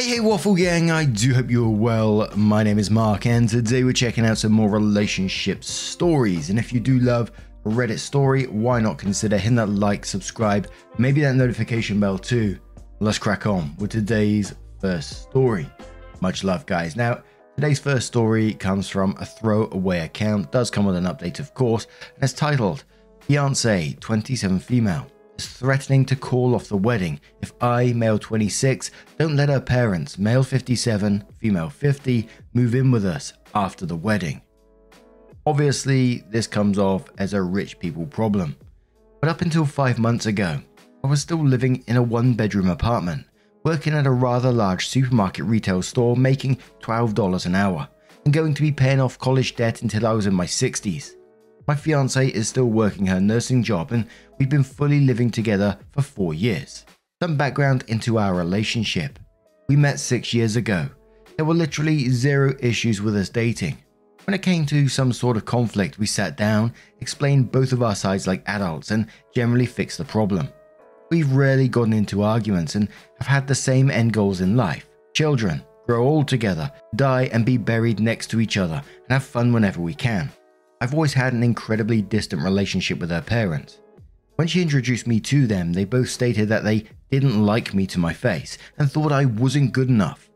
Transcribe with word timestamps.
Hey, 0.00 0.08
hey, 0.08 0.20
Waffle 0.20 0.54
Gang, 0.54 0.90
I 0.90 1.04
do 1.04 1.34
hope 1.34 1.50
you're 1.50 1.68
well. 1.68 2.26
My 2.34 2.62
name 2.62 2.78
is 2.78 2.90
Mark, 2.90 3.26
and 3.26 3.46
today 3.46 3.84
we're 3.84 3.92
checking 3.92 4.24
out 4.24 4.38
some 4.38 4.50
more 4.50 4.70
relationship 4.70 5.62
stories. 5.62 6.48
And 6.48 6.58
if 6.58 6.72
you 6.72 6.80
do 6.80 7.00
love 7.00 7.30
a 7.66 7.68
Reddit 7.68 7.98
story, 7.98 8.46
why 8.46 8.80
not 8.80 8.96
consider 8.96 9.36
hitting 9.36 9.56
that 9.56 9.68
like, 9.68 10.06
subscribe, 10.06 10.70
maybe 10.96 11.20
that 11.20 11.34
notification 11.34 12.00
bell 12.00 12.16
too. 12.16 12.58
Let's 13.00 13.18
crack 13.18 13.46
on 13.46 13.76
with 13.76 13.90
today's 13.90 14.54
first 14.80 15.24
story. 15.24 15.68
Much 16.22 16.44
love, 16.44 16.64
guys. 16.64 16.96
Now, 16.96 17.22
today's 17.56 17.78
first 17.78 18.06
story 18.06 18.54
comes 18.54 18.88
from 18.88 19.14
a 19.20 19.26
throwaway 19.26 19.98
account, 19.98 20.50
does 20.50 20.70
come 20.70 20.86
with 20.86 20.96
an 20.96 21.04
update, 21.04 21.40
of 21.40 21.52
course, 21.52 21.86
and 22.14 22.24
it's 22.24 22.32
titled 22.32 22.84
Fiance 23.20 23.98
27 24.00 24.60
Female 24.60 25.06
threatening 25.46 26.04
to 26.06 26.16
call 26.16 26.54
off 26.54 26.68
the 26.68 26.76
wedding 26.76 27.20
if 27.42 27.52
I, 27.60 27.92
male 27.92 28.18
26, 28.18 28.90
don't 29.18 29.36
let 29.36 29.48
her 29.48 29.60
parents, 29.60 30.18
male 30.18 30.42
57, 30.42 31.24
female 31.38 31.70
50, 31.70 32.28
move 32.54 32.74
in 32.74 32.90
with 32.90 33.04
us 33.04 33.32
after 33.54 33.86
the 33.86 33.96
wedding. 33.96 34.42
Obviously, 35.46 36.24
this 36.28 36.46
comes 36.46 36.78
off 36.78 37.04
as 37.18 37.32
a 37.32 37.42
rich 37.42 37.78
people 37.78 38.06
problem. 38.06 38.56
But 39.20 39.30
up 39.30 39.40
until 39.40 39.64
five 39.64 39.98
months 39.98 40.26
ago, 40.26 40.60
I 41.02 41.06
was 41.06 41.22
still 41.22 41.44
living 41.44 41.82
in 41.86 41.96
a 41.96 42.02
one 42.02 42.34
bedroom 42.34 42.68
apartment, 42.68 43.26
working 43.64 43.94
at 43.94 44.06
a 44.06 44.10
rather 44.10 44.52
large 44.52 44.88
supermarket 44.88 45.44
retail 45.44 45.82
store, 45.82 46.16
making 46.16 46.58
$12 46.80 47.46
an 47.46 47.54
hour, 47.54 47.88
and 48.24 48.34
going 48.34 48.54
to 48.54 48.62
be 48.62 48.72
paying 48.72 49.00
off 49.00 49.18
college 49.18 49.56
debt 49.56 49.82
until 49.82 50.06
I 50.06 50.12
was 50.12 50.26
in 50.26 50.34
my 50.34 50.46
60s. 50.46 51.14
My 51.70 51.76
fiance 51.76 52.26
is 52.26 52.48
still 52.48 52.64
working 52.64 53.06
her 53.06 53.20
nursing 53.20 53.62
job, 53.62 53.92
and 53.92 54.04
we've 54.40 54.48
been 54.48 54.64
fully 54.64 54.98
living 54.98 55.30
together 55.30 55.78
for 55.92 56.02
four 56.02 56.34
years. 56.34 56.84
Some 57.22 57.36
background 57.36 57.84
into 57.86 58.18
our 58.18 58.34
relationship. 58.34 59.20
We 59.68 59.76
met 59.76 60.00
six 60.00 60.34
years 60.34 60.56
ago. 60.56 60.88
There 61.36 61.44
were 61.44 61.54
literally 61.54 62.08
zero 62.08 62.56
issues 62.58 63.00
with 63.00 63.14
us 63.14 63.28
dating. 63.28 63.78
When 64.24 64.34
it 64.34 64.42
came 64.42 64.66
to 64.66 64.88
some 64.88 65.12
sort 65.12 65.36
of 65.36 65.44
conflict, 65.44 66.00
we 66.00 66.06
sat 66.06 66.36
down, 66.36 66.74
explained 67.00 67.52
both 67.52 67.70
of 67.70 67.84
our 67.84 67.94
sides 67.94 68.26
like 68.26 68.42
adults, 68.48 68.90
and 68.90 69.06
generally 69.32 69.66
fixed 69.66 69.98
the 69.98 70.04
problem. 70.04 70.48
We've 71.12 71.30
rarely 71.30 71.68
gotten 71.68 71.92
into 71.92 72.22
arguments 72.22 72.74
and 72.74 72.88
have 73.18 73.28
had 73.28 73.46
the 73.46 73.54
same 73.54 73.92
end 73.92 74.12
goals 74.12 74.40
in 74.40 74.56
life 74.56 74.88
children, 75.14 75.62
grow 75.86 76.04
old 76.04 76.26
together, 76.26 76.68
die 76.96 77.30
and 77.32 77.46
be 77.46 77.58
buried 77.58 78.00
next 78.00 78.26
to 78.30 78.40
each 78.40 78.56
other, 78.56 78.82
and 79.04 79.12
have 79.12 79.22
fun 79.22 79.52
whenever 79.52 79.80
we 79.80 79.94
can. 79.94 80.32
I've 80.82 80.94
always 80.94 81.12
had 81.12 81.34
an 81.34 81.42
incredibly 81.42 82.00
distant 82.00 82.42
relationship 82.42 83.00
with 83.00 83.10
her 83.10 83.20
parents. 83.20 83.80
When 84.36 84.48
she 84.48 84.62
introduced 84.62 85.06
me 85.06 85.20
to 85.20 85.46
them, 85.46 85.74
they 85.74 85.84
both 85.84 86.08
stated 86.08 86.48
that 86.48 86.64
they 86.64 86.86
didn't 87.10 87.44
like 87.44 87.74
me 87.74 87.86
to 87.88 87.98
my 87.98 88.14
face 88.14 88.56
and 88.78 88.90
thought 88.90 89.12
I 89.12 89.26
wasn't 89.26 89.74
good 89.74 89.90
enough. 89.90 90.30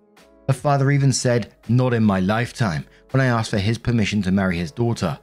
Her 0.46 0.52
father 0.52 0.90
even 0.90 1.12
said, 1.12 1.54
not 1.68 1.94
in 1.94 2.04
my 2.04 2.20
lifetime, 2.20 2.84
when 3.10 3.22
I 3.22 3.26
asked 3.26 3.52
for 3.52 3.58
his 3.58 3.78
permission 3.78 4.20
to 4.22 4.30
marry 4.30 4.58
his 4.58 4.70
daughter, 4.70 5.18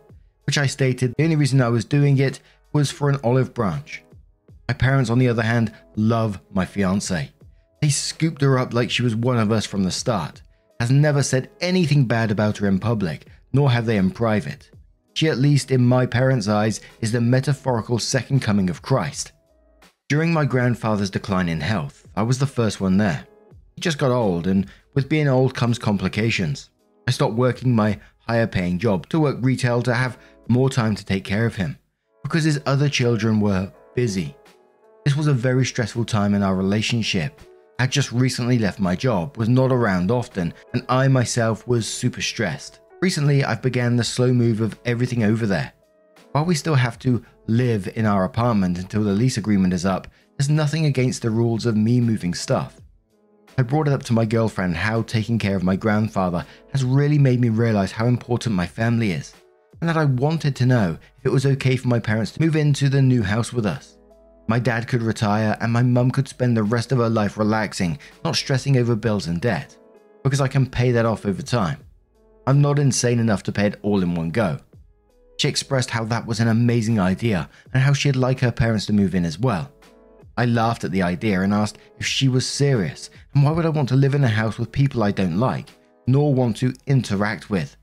which 0.47 0.57
I 0.57 0.65
stated 0.65 1.13
the 1.15 1.23
only 1.23 1.35
reason 1.35 1.61
I 1.61 1.69
was 1.69 1.85
doing 1.85 2.17
it 2.17 2.39
was 2.73 2.89
for 2.89 3.07
an 3.07 3.19
olive 3.23 3.53
branch. 3.53 4.03
My 4.67 4.73
parents, 4.73 5.11
on 5.11 5.19
the 5.19 5.27
other 5.27 5.43
hand, 5.43 5.71
love 5.95 6.41
my 6.51 6.65
fiance. 6.65 7.29
They 7.79 7.89
scooped 7.89 8.41
her 8.41 8.57
up 8.57 8.73
like 8.73 8.89
she 8.89 9.03
was 9.03 9.15
one 9.15 9.37
of 9.37 9.51
us 9.51 9.67
from 9.67 9.83
the 9.83 9.91
start, 9.91 10.41
has 10.79 10.89
never 10.89 11.21
said 11.21 11.51
anything 11.59 12.05
bad 12.05 12.31
about 12.31 12.57
her 12.57 12.67
in 12.67 12.79
public, 12.79 13.27
nor 13.53 13.69
have 13.69 13.85
they 13.85 13.97
in 13.97 14.09
private. 14.09 14.71
She, 15.13 15.27
at 15.27 15.38
least 15.38 15.72
in 15.72 15.85
my 15.85 16.05
parents' 16.05 16.47
eyes, 16.47 16.81
is 17.01 17.11
the 17.11 17.22
metaphorical 17.22 17.99
second 17.99 18.41
coming 18.41 18.69
of 18.69 18.81
Christ. 18.81 19.31
During 20.09 20.33
my 20.33 20.45
grandfather's 20.45 21.09
decline 21.09 21.49
in 21.49 21.61
health, 21.61 22.07
I 22.16 22.23
was 22.23 22.39
the 22.39 22.47
first 22.47 22.81
one 22.81 22.97
there. 22.97 23.25
He 23.75 23.81
just 23.81 23.97
got 23.97 24.11
old, 24.11 24.47
and 24.47 24.67
with 24.94 25.09
being 25.09 25.27
old 25.27 25.55
comes 25.55 25.79
complications. 25.79 26.69
I 27.07 27.11
stopped 27.11 27.35
working 27.35 27.75
my 27.75 27.99
higher 28.19 28.47
paying 28.47 28.77
job 28.79 29.07
to 29.09 29.19
work 29.19 29.38
retail 29.41 29.81
to 29.83 29.94
have 29.94 30.17
more 30.47 30.69
time 30.69 30.95
to 30.95 31.05
take 31.05 31.23
care 31.23 31.45
of 31.45 31.55
him, 31.55 31.78
because 32.23 32.43
his 32.43 32.61
other 32.66 32.89
children 32.89 33.39
were 33.39 33.72
busy. 33.95 34.35
This 35.05 35.16
was 35.16 35.28
a 35.28 35.33
very 35.33 35.66
stressful 35.66 36.05
time 36.05 36.33
in 36.33 36.43
our 36.43 36.55
relationship. 36.55 37.41
I 37.79 37.83
had 37.83 37.91
just 37.91 38.11
recently 38.11 38.59
left 38.59 38.79
my 38.79 38.95
job, 38.95 39.38
was 39.38 39.49
not 39.49 39.72
around 39.72 40.11
often, 40.11 40.53
and 40.73 40.85
I 40.88 41.07
myself 41.07 41.67
was 41.67 41.88
super 41.88 42.22
stressed. 42.22 42.79
Recently, 43.01 43.44
I've 43.44 43.63
began 43.63 43.95
the 43.95 44.03
slow 44.03 44.31
move 44.31 44.62
of 44.62 44.79
everything 44.85 45.23
over 45.23 45.47
there. 45.47 45.73
While 46.34 46.45
we 46.45 46.53
still 46.53 46.75
have 46.75 47.00
to 47.00 47.25
live 47.47 47.91
in 47.95 48.06
our 48.06 48.25
apartment 48.25 48.78
until 48.78 49.03
the 49.03 49.12
lease 49.12 49.38
agreement 49.38 49.73
is 49.73 49.88
up, 49.88 50.07
there's 50.38 50.51
nothing 50.51 50.85
against 50.85 51.23
the 51.23 51.31
rules 51.31 51.66
of 51.66 51.75
me 51.75 52.00
moving 52.00 52.35
stuff. 52.35 52.79
I 53.57 53.63
brought 53.63 53.88
it 53.88 53.94
up 53.94 54.03
to 54.03 54.13
my 54.13 54.25
girlfriend 54.25 54.75
how 54.75 55.01
taking 55.01 55.40
care 55.40 55.56
of 55.56 55.63
my 55.63 55.75
grandfather 55.75 56.45
has 56.73 56.84
really 56.84 57.17
made 57.17 57.41
me 57.41 57.50
realize 57.50 57.91
how 57.91 58.06
important 58.06 58.53
my 58.53 58.67
family 58.67 59.13
is, 59.13 59.34
and 59.79 59.90
that 59.90 59.97
I 59.97 60.06
wanted 60.06 60.56
to 60.57 60.67
know 60.67 61.00
if 61.17 61.25
it 61.25 61.31
was 61.31 61.47
okay 61.47 61.78
for 61.78 61.88
my 61.88 62.00
parents 62.00 62.31
to 62.34 62.41
move 62.41 62.56
into 62.56 62.88
the 62.88 63.01
new 63.01 63.23
house 63.23 63.51
with 63.51 63.66
us. 63.66 63.97
My 64.47 64.59
dad 64.59 64.88
could 64.88 65.01
retire 65.01 65.57
and 65.59 65.73
my 65.73 65.81
mum 65.81 66.11
could 66.11 66.28
spend 66.28 66.56
the 66.56 66.61
rest 66.61 66.91
of 66.91 67.00
her 67.00 67.09
life 67.09 67.40
relaxing, 67.40 67.97
not 68.23 68.35
stressing 68.35 68.78
over 68.78 68.95
bills 68.95 69.25
and 69.25 69.41
debt, 69.41 69.75
because 70.23 70.40
I 70.40 70.47
can 70.47 70.67
pay 70.67 70.91
that 70.91 71.07
off 71.07 71.25
over 71.25 71.41
time. 71.41 71.79
I'm 72.51 72.62
not 72.62 72.79
insane 72.79 73.19
enough 73.19 73.44
to 73.44 73.53
pay 73.53 73.67
it 73.67 73.79
all 73.81 74.03
in 74.03 74.13
one 74.13 74.29
go. 74.29 74.57
She 75.38 75.47
expressed 75.47 75.89
how 75.89 76.03
that 76.03 76.28
was 76.28 76.41
an 76.41 76.50
amazing 76.50 77.00
idea 77.00 77.50
and 77.73 77.81
how 77.81 77.94
she'd 77.94 78.17
like 78.17 78.41
her 78.41 78.51
parents 78.51 78.85
to 78.88 78.94
move 78.94 79.16
in 79.16 79.23
as 79.23 79.39
well. 79.39 79.72
I 80.35 80.44
laughed 80.47 80.84
at 80.84 80.91
the 80.91 81.01
idea 81.01 81.44
and 81.44 81.53
asked 81.53 81.78
if 81.97 82.06
she 82.06 82.28
was 82.28 82.45
serious 82.45 83.09
and 83.34 83.45
why 83.45 83.51
would 83.51 83.66
I 83.66 83.69
want 83.69 83.88
to 83.88 83.95
live 83.95 84.16
in 84.16 84.25
a 84.25 84.28
house 84.28 84.57
with 84.57 84.69
people 84.69 85.01
I 85.01 85.11
don't 85.11 85.40
like, 85.40 85.69
nor 86.07 86.34
want 86.34 86.57
to 86.57 86.73
interact 86.88 87.50
with. 87.50 87.78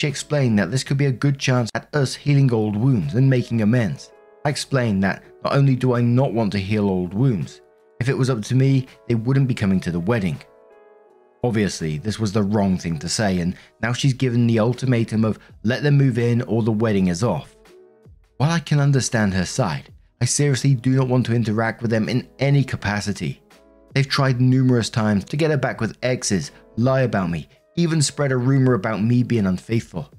She 0.00 0.08
explained 0.08 0.58
that 0.58 0.70
this 0.70 0.82
could 0.82 0.96
be 0.96 1.04
a 1.04 1.12
good 1.12 1.38
chance 1.38 1.68
at 1.74 1.94
us 1.94 2.14
healing 2.14 2.50
old 2.54 2.76
wounds 2.76 3.12
and 3.12 3.28
making 3.28 3.60
amends. 3.60 4.12
I 4.46 4.48
explained 4.48 5.04
that 5.04 5.22
not 5.44 5.54
only 5.54 5.76
do 5.76 5.92
I 5.92 6.00
not 6.00 6.32
want 6.32 6.52
to 6.52 6.58
heal 6.58 6.88
old 6.88 7.12
wounds, 7.12 7.60
if 8.00 8.08
it 8.08 8.16
was 8.16 8.30
up 8.30 8.40
to 8.44 8.54
me, 8.54 8.86
they 9.08 9.14
wouldn't 9.14 9.46
be 9.46 9.54
coming 9.54 9.78
to 9.80 9.92
the 9.92 10.00
wedding. 10.00 10.40
Obviously, 11.42 11.96
this 11.98 12.18
was 12.18 12.32
the 12.32 12.42
wrong 12.42 12.76
thing 12.76 12.98
to 12.98 13.08
say, 13.08 13.38
and 13.38 13.54
now 13.82 13.92
she's 13.92 14.12
given 14.12 14.46
the 14.46 14.58
ultimatum 14.58 15.24
of 15.24 15.38
let 15.62 15.82
them 15.82 15.96
move 15.96 16.18
in 16.18 16.42
or 16.42 16.62
the 16.62 16.70
wedding 16.70 17.06
is 17.06 17.24
off. 17.24 17.56
While 18.36 18.50
I 18.50 18.60
can 18.60 18.78
understand 18.78 19.32
her 19.34 19.46
side, 19.46 19.90
I 20.20 20.26
seriously 20.26 20.74
do 20.74 20.90
not 20.90 21.08
want 21.08 21.24
to 21.26 21.34
interact 21.34 21.80
with 21.80 21.90
them 21.90 22.08
in 22.08 22.28
any 22.38 22.62
capacity. 22.62 23.42
They've 23.94 24.08
tried 24.08 24.40
numerous 24.40 24.90
times 24.90 25.24
to 25.24 25.36
get 25.36 25.50
her 25.50 25.56
back 25.56 25.80
with 25.80 25.96
exes, 26.02 26.50
lie 26.76 27.02
about 27.02 27.30
me, 27.30 27.48
even 27.76 28.02
spread 28.02 28.32
a 28.32 28.36
rumor 28.36 28.74
about 28.74 29.02
me 29.02 29.22
being 29.22 29.46
unfaithful. 29.46 30.12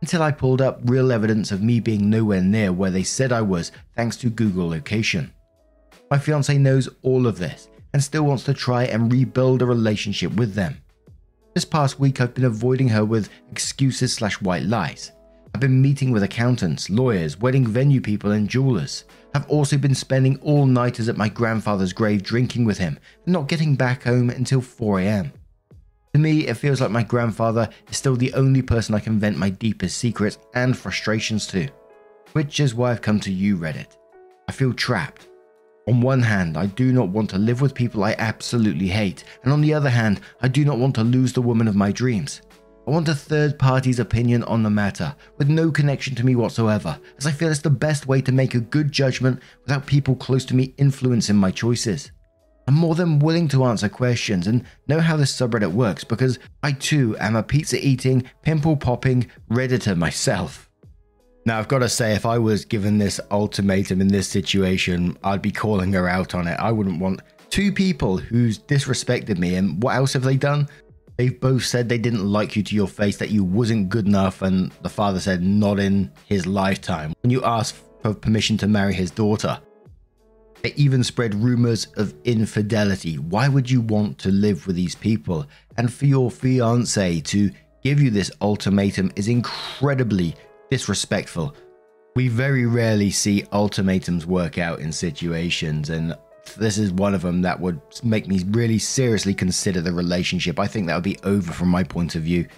Until 0.00 0.22
I 0.22 0.32
pulled 0.32 0.62
up 0.62 0.80
real 0.84 1.12
evidence 1.12 1.52
of 1.52 1.62
me 1.62 1.78
being 1.80 2.08
nowhere 2.08 2.40
near 2.40 2.72
where 2.72 2.90
they 2.90 3.02
said 3.02 3.32
I 3.32 3.42
was 3.42 3.70
thanks 3.94 4.16
to 4.18 4.30
Google 4.30 4.68
location. 4.68 5.32
My 6.10 6.18
fiance 6.18 6.56
knows 6.56 6.88
all 7.02 7.26
of 7.26 7.38
this 7.38 7.68
and 7.94 8.02
still 8.02 8.24
wants 8.24 8.42
to 8.44 8.52
try 8.52 8.84
and 8.84 9.10
rebuild 9.10 9.62
a 9.62 9.66
relationship 9.66 10.32
with 10.34 10.52
them. 10.52 10.76
This 11.54 11.64
past 11.64 12.00
week, 12.00 12.20
I've 12.20 12.34
been 12.34 12.44
avoiding 12.44 12.88
her 12.88 13.04
with 13.04 13.30
excuses 13.52 14.12
slash 14.12 14.40
white 14.42 14.64
lies. 14.64 15.12
I've 15.54 15.60
been 15.60 15.80
meeting 15.80 16.10
with 16.10 16.24
accountants, 16.24 16.90
lawyers, 16.90 17.38
wedding 17.38 17.64
venue 17.64 18.00
people, 18.00 18.32
and 18.32 18.48
jewelers. 18.48 19.04
I've 19.32 19.48
also 19.48 19.78
been 19.78 19.94
spending 19.94 20.40
all 20.40 20.66
nighters 20.66 21.08
at 21.08 21.16
my 21.16 21.28
grandfather's 21.28 21.92
grave 21.92 22.24
drinking 22.24 22.64
with 22.64 22.78
him 22.78 22.98
and 23.24 23.32
not 23.32 23.46
getting 23.46 23.76
back 23.76 24.02
home 24.02 24.28
until 24.28 24.60
4 24.60 24.98
am. 24.98 25.32
To 26.14 26.18
me, 26.18 26.48
it 26.48 26.56
feels 26.56 26.80
like 26.80 26.90
my 26.90 27.04
grandfather 27.04 27.68
is 27.88 27.96
still 27.96 28.16
the 28.16 28.34
only 28.34 28.62
person 28.62 28.96
I 28.96 29.00
can 29.00 29.20
vent 29.20 29.38
my 29.38 29.50
deepest 29.50 29.98
secrets 29.98 30.38
and 30.54 30.76
frustrations 30.76 31.46
to. 31.48 31.68
Which 32.32 32.58
is 32.58 32.74
why 32.74 32.90
I've 32.90 33.02
come 33.02 33.20
to 33.20 33.32
you, 33.32 33.56
Reddit. 33.56 33.96
I 34.48 34.52
feel 34.52 34.72
trapped. 34.72 35.28
On 35.86 36.00
one 36.00 36.22
hand, 36.22 36.56
I 36.56 36.66
do 36.66 36.92
not 36.92 37.10
want 37.10 37.28
to 37.30 37.38
live 37.38 37.60
with 37.60 37.74
people 37.74 38.04
I 38.04 38.14
absolutely 38.18 38.86
hate, 38.86 39.24
and 39.42 39.52
on 39.52 39.60
the 39.60 39.74
other 39.74 39.90
hand, 39.90 40.20
I 40.40 40.48
do 40.48 40.64
not 40.64 40.78
want 40.78 40.94
to 40.94 41.04
lose 41.04 41.34
the 41.34 41.42
woman 41.42 41.68
of 41.68 41.76
my 41.76 41.92
dreams. 41.92 42.40
I 42.86 42.90
want 42.90 43.08
a 43.08 43.14
third 43.14 43.58
party's 43.58 43.98
opinion 43.98 44.44
on 44.44 44.62
the 44.62 44.70
matter, 44.70 45.14
with 45.36 45.48
no 45.48 45.70
connection 45.70 46.14
to 46.14 46.24
me 46.24 46.36
whatsoever, 46.36 46.98
as 47.18 47.26
I 47.26 47.32
feel 47.32 47.50
it's 47.50 47.60
the 47.60 47.68
best 47.70 48.06
way 48.06 48.22
to 48.22 48.32
make 48.32 48.54
a 48.54 48.60
good 48.60 48.92
judgment 48.92 49.40
without 49.62 49.84
people 49.84 50.16
close 50.16 50.46
to 50.46 50.56
me 50.56 50.74
influencing 50.78 51.36
my 51.36 51.50
choices. 51.50 52.12
I'm 52.66 52.74
more 52.74 52.94
than 52.94 53.18
willing 53.18 53.48
to 53.48 53.64
answer 53.64 53.90
questions 53.90 54.46
and 54.46 54.64
know 54.88 55.00
how 55.00 55.18
this 55.18 55.36
subreddit 55.36 55.72
works 55.72 56.02
because 56.02 56.38
I 56.62 56.72
too 56.72 57.14
am 57.18 57.36
a 57.36 57.42
pizza 57.42 57.78
eating, 57.78 58.24
pimple 58.42 58.76
popping 58.76 59.30
Redditor 59.50 59.96
myself. 59.96 60.70
Now, 61.46 61.58
I've 61.58 61.68
got 61.68 61.80
to 61.80 61.90
say, 61.90 62.14
if 62.14 62.24
I 62.24 62.38
was 62.38 62.64
given 62.64 62.96
this 62.96 63.20
ultimatum 63.30 64.00
in 64.00 64.08
this 64.08 64.26
situation, 64.28 65.18
I'd 65.22 65.42
be 65.42 65.50
calling 65.50 65.92
her 65.92 66.08
out 66.08 66.34
on 66.34 66.46
it. 66.46 66.58
I 66.58 66.72
wouldn't 66.72 67.00
want 67.00 67.20
two 67.50 67.70
people 67.70 68.16
who's 68.16 68.58
disrespected 68.58 69.36
me, 69.36 69.56
and 69.56 69.82
what 69.82 69.94
else 69.94 70.14
have 70.14 70.22
they 70.22 70.38
done? 70.38 70.68
They've 71.16 71.38
both 71.38 71.64
said 71.64 71.88
they 71.88 71.98
didn't 71.98 72.24
like 72.24 72.56
you 72.56 72.62
to 72.62 72.74
your 72.74 72.88
face, 72.88 73.18
that 73.18 73.30
you 73.30 73.44
wasn't 73.44 73.90
good 73.90 74.06
enough, 74.06 74.40
and 74.40 74.72
the 74.80 74.88
father 74.88 75.20
said 75.20 75.42
not 75.42 75.78
in 75.78 76.10
his 76.26 76.46
lifetime 76.46 77.12
when 77.22 77.30
you 77.30 77.44
asked 77.44 77.76
for 78.02 78.14
permission 78.14 78.56
to 78.58 78.66
marry 78.66 78.94
his 78.94 79.10
daughter. 79.10 79.60
They 80.62 80.72
even 80.76 81.04
spread 81.04 81.34
rumors 81.34 81.88
of 81.98 82.14
infidelity. 82.24 83.18
Why 83.18 83.48
would 83.48 83.70
you 83.70 83.82
want 83.82 84.18
to 84.20 84.30
live 84.30 84.66
with 84.66 84.76
these 84.76 84.94
people? 84.94 85.46
And 85.76 85.92
for 85.92 86.06
your 86.06 86.30
fiance 86.30 87.20
to 87.20 87.50
give 87.82 88.00
you 88.00 88.08
this 88.08 88.30
ultimatum 88.40 89.12
is 89.14 89.28
incredibly 89.28 90.34
disrespectful. 90.74 91.54
We 92.16 92.26
very 92.26 92.66
rarely 92.66 93.12
see 93.12 93.44
ultimatums 93.52 94.26
work 94.26 94.58
out 94.58 94.80
in 94.80 94.90
situations, 94.90 95.88
and 95.88 96.16
this 96.58 96.78
is 96.78 96.90
one 96.90 97.14
of 97.14 97.22
them 97.22 97.42
that 97.42 97.60
would 97.60 97.80
make 98.02 98.26
me 98.26 98.42
really 98.48 98.80
seriously 98.80 99.34
consider 99.34 99.80
the 99.80 99.92
relationship. 99.92 100.58
I 100.58 100.66
think 100.66 100.88
that 100.88 100.96
would 100.96 101.04
be 101.04 101.18
over 101.22 101.52
from 101.52 101.68
my 101.68 101.84
point 101.84 102.16
of 102.16 102.22
view. 102.22 102.48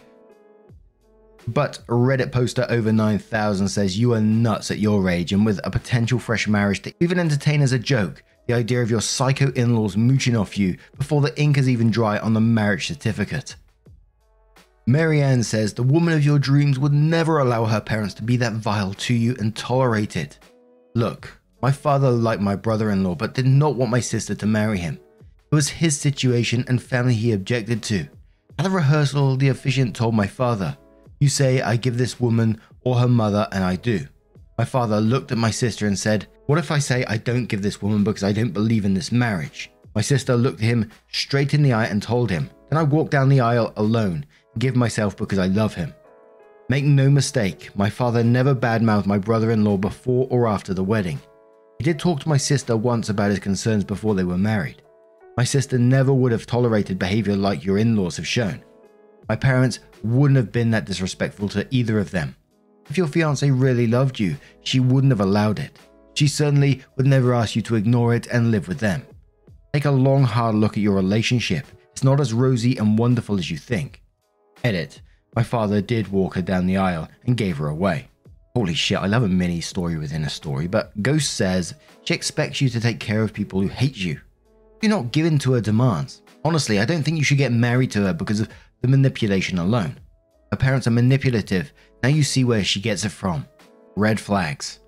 But 1.47 1.81
Reddit 1.89 2.33
poster 2.33 2.67
over 2.71 2.91
9000 2.91 3.69
says 3.69 3.99
you 3.99 4.15
are 4.15 4.21
nuts 4.21 4.71
at 4.71 4.79
your 4.79 5.11
age 5.11 5.35
and 5.35 5.45
with 5.45 5.61
a 5.63 5.71
potential 5.71 6.19
fresh 6.19 6.49
marriage 6.49 6.81
to 6.83 6.95
even 7.01 7.19
entertain 7.19 7.61
as 7.61 7.73
a 7.73 7.79
joke 7.79 8.23
the 8.47 8.55
idea 8.55 8.81
of 8.83 8.91
your 8.91 9.03
psycho 9.03 9.53
in 9.53 9.77
laws 9.77 9.95
mooching 9.95 10.37
off 10.37 10.57
you 10.57 10.79
before 10.97 11.21
the 11.21 11.39
ink 11.39 11.59
is 11.59 11.69
even 11.69 11.91
dry 11.91 12.19
on 12.19 12.33
the 12.33 12.41
marriage 12.41 12.87
certificate. 12.87 13.57
Marianne 14.89 15.43
says 15.43 15.75
the 15.75 15.83
woman 15.83 16.15
of 16.15 16.25
your 16.25 16.39
dreams 16.39 16.79
would 16.79 16.93
never 16.93 17.41
allow 17.41 17.65
her 17.65 17.81
parents 17.81 18.15
to 18.15 18.23
be 18.23 18.37
that 18.37 18.53
vile 18.53 18.95
to 18.95 19.15
you 19.15 19.35
and 19.41 19.57
tolerate 19.57 20.15
it. 20.15 20.39
Look, 20.95 21.41
my 21.61 21.73
father 21.73 22.09
liked 22.09 22.41
my 22.41 22.55
brother 22.55 22.93
in 22.93 23.03
law 23.03 23.17
but 23.17 23.35
did 23.35 23.47
not 23.47 23.75
want 23.75 23.91
my 23.91 23.99
sister 23.99 24.37
to 24.37 24.47
marry 24.47 24.79
him. 24.79 25.01
It 25.51 25.55
was 25.57 25.69
his 25.69 25.99
situation 25.99 26.65
and 26.69 26.81
family 26.81 27.15
he 27.15 27.33
objected 27.33 27.83
to. 27.85 28.07
At 28.61 28.63
the 28.63 28.71
rehearsal, 28.71 29.37
the 29.37 29.49
officiant 29.49 29.97
told 29.97 30.15
my 30.15 30.29
father, 30.29 30.79
You 31.19 31.29
say 31.31 31.61
I 31.61 31.75
give 31.75 31.99
this 31.99 32.21
woman 32.21 32.61
or 32.83 32.95
her 32.95 33.09
mother, 33.09 33.49
and 33.51 33.65
I 33.65 33.75
do. 33.75 34.07
My 34.57 34.65
father 34.65 35.01
looked 35.01 35.33
at 35.33 35.39
my 35.39 35.51
sister 35.51 35.89
and 35.89 35.99
said, 35.99 36.29
What 36.47 36.59
if 36.61 36.71
I 36.71 36.79
say 36.79 37.05
I 37.07 37.17
don't 37.17 37.47
give 37.47 37.63
this 37.63 37.83
woman 37.83 38.05
because 38.05 38.23
I 38.23 38.33
don't 38.33 38.53
believe 38.53 38.85
in 38.85 38.95
this 38.95 39.11
marriage? 39.11 39.73
My 39.97 40.01
sister 40.01 40.37
looked 40.37 40.61
him 40.61 40.93
straight 41.09 41.55
in 41.55 41.65
the 41.65 41.73
eye 41.73 41.87
and 41.87 42.01
told 42.01 42.31
him. 42.31 42.51
Then 42.71 42.79
I 42.79 42.85
walked 42.85 43.11
down 43.11 43.29
the 43.29 43.41
aisle 43.41 43.73
alone 43.77 44.25
give 44.59 44.77
myself 44.77 45.17
because 45.17 45.39
I 45.39 45.47
love 45.47 45.75
him. 45.75 45.95
Make 46.69 46.85
no 46.85 47.09
mistake, 47.09 47.71
my 47.77 47.89
father 47.89 48.25
never 48.25 48.55
badmouthed 48.55 49.07
my 49.07 49.19
brother 49.19 49.51
in 49.51 49.65
law 49.65 49.77
before 49.77 50.27
or 50.31 50.49
after 50.49 50.75
the 50.75 50.83
wedding. 50.83 51.21
He 51.79 51.85
did 51.85 51.99
talk 51.99 52.21
to 52.21 52.29
my 52.29 52.37
sister 52.37 52.77
once 52.77 53.09
about 53.09 53.31
his 53.31 53.39
concerns 53.39 53.85
before 53.85 54.15
they 54.15 54.25
were 54.25 54.39
married. 54.39 54.83
My 55.37 55.45
sister 55.45 55.79
never 55.79 56.13
would 56.13 56.33
have 56.33 56.47
tolerated 56.47 56.99
behavior 56.99 57.37
like 57.37 57.65
your 57.65 57.79
in 57.79 57.97
laws 57.97 58.17
have 58.17 58.27
shown. 58.27 58.65
My 59.29 59.37
parents 59.37 59.81
wouldn't 60.03 60.37
have 60.37 60.51
been 60.51 60.71
that 60.71 60.87
disrespectful 60.87 61.49
to 61.51 61.67
either 61.71 61.99
of 61.99 62.11
them. 62.11 62.35
If 62.89 62.97
your 62.97 63.07
fiance 63.09 63.51
really 63.51 63.87
loved 63.87 64.19
you, 64.19 64.37
she 64.63 64.81
wouldn't 64.81 65.13
have 65.13 65.21
allowed 65.21 65.59
it. 65.59 65.79
She 66.15 66.29
certainly 66.29 66.83
would 66.97 67.07
never 67.07 67.35
ask 67.35 67.55
you 67.55 67.63
to 67.63 67.75
ignore 67.75 68.15
it 68.15 68.27
and 68.29 68.51
live 68.51 68.69
with 68.69 68.79
them. 68.79 69.07
Take 69.75 69.85
a 69.85 69.91
long, 69.91 70.23
hard 70.23 70.55
look 70.55 70.73
at 70.73 70.83
your 70.83 70.95
relationship. 70.95 71.67
It's 71.93 72.05
not 72.05 72.21
as 72.21 72.33
rosy 72.33 72.79
and 72.79 72.99
wonderful 72.99 73.39
as 73.39 73.51
you 73.51 73.59
think. 73.59 74.03
Edit. 74.67 75.01
My 75.37 75.45
father 75.45 75.81
did 75.81 76.09
walk 76.09 76.35
her 76.35 76.43
down 76.43 76.67
the 76.67 76.77
aisle 76.77 77.09
and 77.25 77.37
gave 77.37 77.57
her 77.59 77.69
away. 77.69 78.09
Holy 78.57 78.75
shit, 78.75 78.99
I 78.99 79.07
love 79.07 79.23
a 79.23 79.29
mini 79.29 79.61
story 79.61 79.97
within 79.97 80.25
a 80.25 80.31
story, 80.31 80.67
but 80.67 80.91
Ghost 81.03 81.35
says 81.35 81.75
she 82.03 82.15
expects 82.15 82.61
you 82.61 82.69
to 82.71 82.81
take 82.81 82.99
care 82.99 83.23
of 83.23 83.33
people 83.33 83.61
who 83.61 83.69
hate 83.69 83.97
you. 83.97 84.21
You're 84.83 84.91
not 84.91 85.13
given 85.13 85.39
to 85.41 85.53
her 85.53 85.61
demands. 85.61 86.23
Honestly, 86.45 86.81
I 86.81 86.85
don't 86.85 87.05
think 87.05 87.17
you 87.17 87.23
should 87.23 87.39
get 87.39 87.53
married 87.53 87.93
to 87.93 88.03
her 88.07 88.13
because 88.13 88.41
of 88.41 88.49
the 88.81 88.89
manipulation 88.89 89.59
alone. 89.59 90.01
Her 90.51 90.57
parents 90.57 90.89
are 90.89 90.91
manipulative. 91.03 91.73
Now 92.03 92.09
you 92.09 92.25
see 92.25 92.43
where 92.43 92.65
she 92.65 92.81
gets 92.81 93.05
it 93.05 93.11
from. 93.11 93.47
Red 93.95 94.19
flags. 94.19 94.81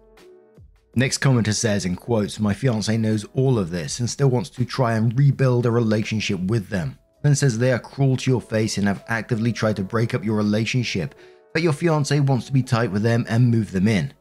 Next 0.96 1.18
commenter 1.18 1.54
says, 1.54 1.84
in 1.84 1.94
quotes, 1.94 2.40
My 2.40 2.52
fiance 2.52 2.96
knows 2.96 3.24
all 3.32 3.60
of 3.60 3.70
this 3.70 4.00
and 4.00 4.10
still 4.10 4.28
wants 4.28 4.50
to 4.50 4.64
try 4.64 4.94
and 4.94 5.16
rebuild 5.16 5.66
a 5.66 5.70
relationship 5.70 6.40
with 6.40 6.68
them. 6.68 6.98
Then 7.22 7.34
says 7.34 7.58
they 7.58 7.72
are 7.72 7.78
cruel 7.78 8.16
to 8.16 8.30
your 8.30 8.40
face 8.40 8.78
and 8.78 8.86
have 8.86 9.04
actively 9.08 9.52
tried 9.52 9.76
to 9.76 9.82
break 9.82 10.14
up 10.14 10.24
your 10.24 10.36
relationship, 10.36 11.14
but 11.52 11.62
your 11.62 11.72
fiance 11.72 12.18
wants 12.20 12.46
to 12.46 12.52
be 12.52 12.62
tight 12.62 12.90
with 12.90 13.02
them 13.02 13.26
and 13.28 13.50
move 13.50 13.72
them 13.72 13.88
in. 13.88 14.12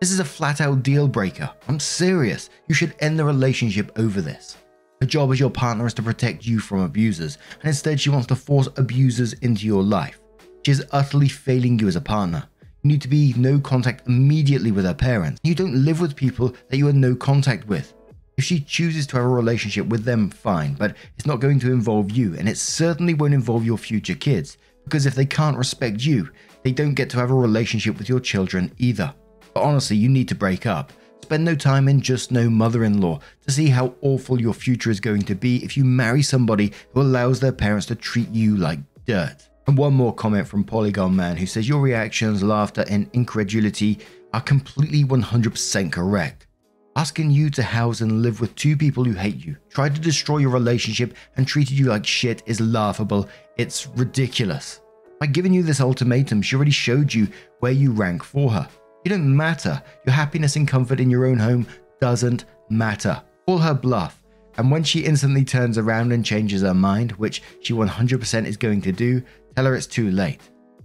This 0.00 0.10
is 0.10 0.20
a 0.20 0.24
flat 0.24 0.60
out 0.60 0.82
deal 0.82 1.06
breaker. 1.08 1.50
I'm 1.68 1.78
serious. 1.78 2.50
You 2.68 2.74
should 2.74 2.94
end 2.98 3.18
the 3.18 3.24
relationship 3.24 3.92
over 3.96 4.20
this. 4.20 4.56
Her 5.00 5.06
job 5.06 5.32
as 5.32 5.40
your 5.40 5.50
partner 5.50 5.86
is 5.86 5.94
to 5.94 6.02
protect 6.02 6.44
you 6.44 6.58
from 6.58 6.80
abusers, 6.80 7.38
and 7.60 7.68
instead 7.68 8.00
she 8.00 8.10
wants 8.10 8.26
to 8.28 8.36
force 8.36 8.68
abusers 8.76 9.32
into 9.34 9.66
your 9.66 9.82
life. 9.82 10.20
She 10.64 10.72
is 10.72 10.84
utterly 10.92 11.28
failing 11.28 11.78
you 11.78 11.88
as 11.88 11.96
a 11.96 12.00
partner. 12.00 12.44
You 12.82 12.88
need 12.88 13.02
to 13.02 13.08
be 13.08 13.32
no 13.36 13.60
contact 13.60 14.06
immediately 14.08 14.72
with 14.72 14.84
her 14.84 14.94
parents. 14.94 15.40
You 15.44 15.54
don't 15.54 15.84
live 15.84 16.00
with 16.00 16.16
people 16.16 16.54
that 16.68 16.76
you 16.76 16.88
are 16.88 16.92
no 16.92 17.14
contact 17.14 17.66
with. 17.68 17.94
If 18.36 18.44
she 18.44 18.60
chooses 18.60 19.06
to 19.08 19.16
have 19.16 19.26
a 19.26 19.28
relationship 19.28 19.86
with 19.86 20.04
them, 20.04 20.30
fine, 20.30 20.74
but 20.74 20.96
it's 21.16 21.26
not 21.26 21.40
going 21.40 21.60
to 21.60 21.72
involve 21.72 22.10
you, 22.10 22.34
and 22.38 22.48
it 22.48 22.56
certainly 22.56 23.14
won't 23.14 23.34
involve 23.34 23.64
your 23.64 23.76
future 23.76 24.14
kids, 24.14 24.56
because 24.84 25.04
if 25.04 25.14
they 25.14 25.26
can't 25.26 25.58
respect 25.58 26.02
you, 26.02 26.30
they 26.62 26.72
don't 26.72 26.94
get 26.94 27.10
to 27.10 27.18
have 27.18 27.30
a 27.30 27.34
relationship 27.34 27.98
with 27.98 28.08
your 28.08 28.20
children 28.20 28.72
either. 28.78 29.12
But 29.52 29.64
honestly, 29.64 29.96
you 29.96 30.08
need 30.08 30.28
to 30.28 30.34
break 30.34 30.64
up. 30.64 30.92
Spend 31.22 31.44
no 31.44 31.54
time 31.54 31.88
in 31.88 32.00
just 32.00 32.32
no 32.32 32.48
mother 32.50 32.84
in 32.84 33.00
law 33.00 33.20
to 33.46 33.52
see 33.52 33.68
how 33.68 33.94
awful 34.00 34.40
your 34.40 34.54
future 34.54 34.90
is 34.90 35.00
going 35.00 35.22
to 35.22 35.34
be 35.34 35.62
if 35.64 35.76
you 35.76 35.84
marry 35.84 36.22
somebody 36.22 36.72
who 36.92 37.00
allows 37.00 37.38
their 37.38 37.52
parents 37.52 37.86
to 37.86 37.94
treat 37.94 38.28
you 38.30 38.56
like 38.56 38.80
dirt. 39.06 39.48
And 39.66 39.78
one 39.78 39.94
more 39.94 40.14
comment 40.14 40.48
from 40.48 40.64
Polygon 40.64 41.14
Man 41.14 41.36
who 41.36 41.46
says 41.46 41.68
your 41.68 41.80
reactions, 41.80 42.42
laughter, 42.42 42.84
and 42.88 43.08
incredulity 43.12 44.00
are 44.32 44.40
completely 44.40 45.04
100% 45.04 45.92
correct. 45.92 46.46
Asking 46.94 47.30
you 47.30 47.48
to 47.50 47.62
house 47.62 48.02
and 48.02 48.20
live 48.20 48.40
with 48.40 48.54
two 48.54 48.76
people 48.76 49.02
who 49.02 49.12
hate 49.12 49.44
you, 49.44 49.56
tried 49.70 49.94
to 49.94 50.00
destroy 50.00 50.38
your 50.38 50.50
relationship, 50.50 51.14
and 51.36 51.46
treated 51.46 51.78
you 51.78 51.86
like 51.86 52.04
shit 52.04 52.42
is 52.44 52.60
laughable. 52.60 53.28
It's 53.56 53.86
ridiculous. 53.88 54.80
By 55.18 55.26
giving 55.26 55.54
you 55.54 55.62
this 55.62 55.80
ultimatum, 55.80 56.42
she 56.42 56.54
already 56.54 56.70
showed 56.70 57.14
you 57.14 57.28
where 57.60 57.72
you 57.72 57.92
rank 57.92 58.22
for 58.22 58.50
her. 58.50 58.68
You 59.04 59.08
don't 59.08 59.34
matter. 59.34 59.82
Your 60.04 60.12
happiness 60.12 60.56
and 60.56 60.68
comfort 60.68 61.00
in 61.00 61.08
your 61.08 61.26
own 61.26 61.38
home 61.38 61.66
doesn't 61.98 62.44
matter. 62.68 63.22
Call 63.46 63.58
her 63.58 63.74
bluff. 63.74 64.22
And 64.58 64.70
when 64.70 64.84
she 64.84 65.00
instantly 65.00 65.44
turns 65.44 65.78
around 65.78 66.12
and 66.12 66.24
changes 66.24 66.60
her 66.60 66.74
mind, 66.74 67.12
which 67.12 67.42
she 67.62 67.72
100% 67.72 68.46
is 68.46 68.56
going 68.58 68.82
to 68.82 68.92
do, 68.92 69.22
tell 69.56 69.64
her 69.64 69.74
it's 69.74 69.86
too 69.86 70.10
late. 70.10 70.40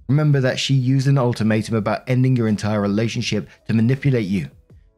Remember 0.07 0.39
that 0.39 0.57
she 0.57 0.73
used 0.73 1.07
an 1.07 1.17
ultimatum 1.17 1.75
about 1.75 2.09
ending 2.09 2.35
your 2.35 2.47
entire 2.47 2.79
relationship 2.79 3.49
to 3.67 3.73
manipulate 3.73 4.27
you. 4.27 4.49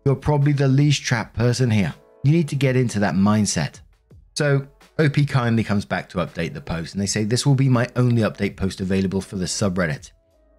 You're 0.05 0.15
probably 0.15 0.53
the 0.53 0.67
least 0.67 1.03
trapped 1.03 1.35
person 1.35 1.69
here. 1.69 1.93
You 2.23 2.31
need 2.31 2.49
to 2.49 2.55
get 2.55 2.75
into 2.75 2.99
that 2.99 3.15
mindset. 3.15 3.81
So, 4.35 4.67
OP 4.97 5.15
kindly 5.27 5.63
comes 5.63 5.85
back 5.85 6.09
to 6.09 6.17
update 6.17 6.53
the 6.53 6.61
post, 6.61 6.93
and 6.93 7.01
they 7.01 7.05
say 7.05 7.23
this 7.23 7.45
will 7.45 7.55
be 7.55 7.69
my 7.69 7.87
only 7.95 8.21
update 8.21 8.57
post 8.57 8.81
available 8.81 9.21
for 9.21 9.37
the 9.37 9.45
subreddit. 9.45 10.11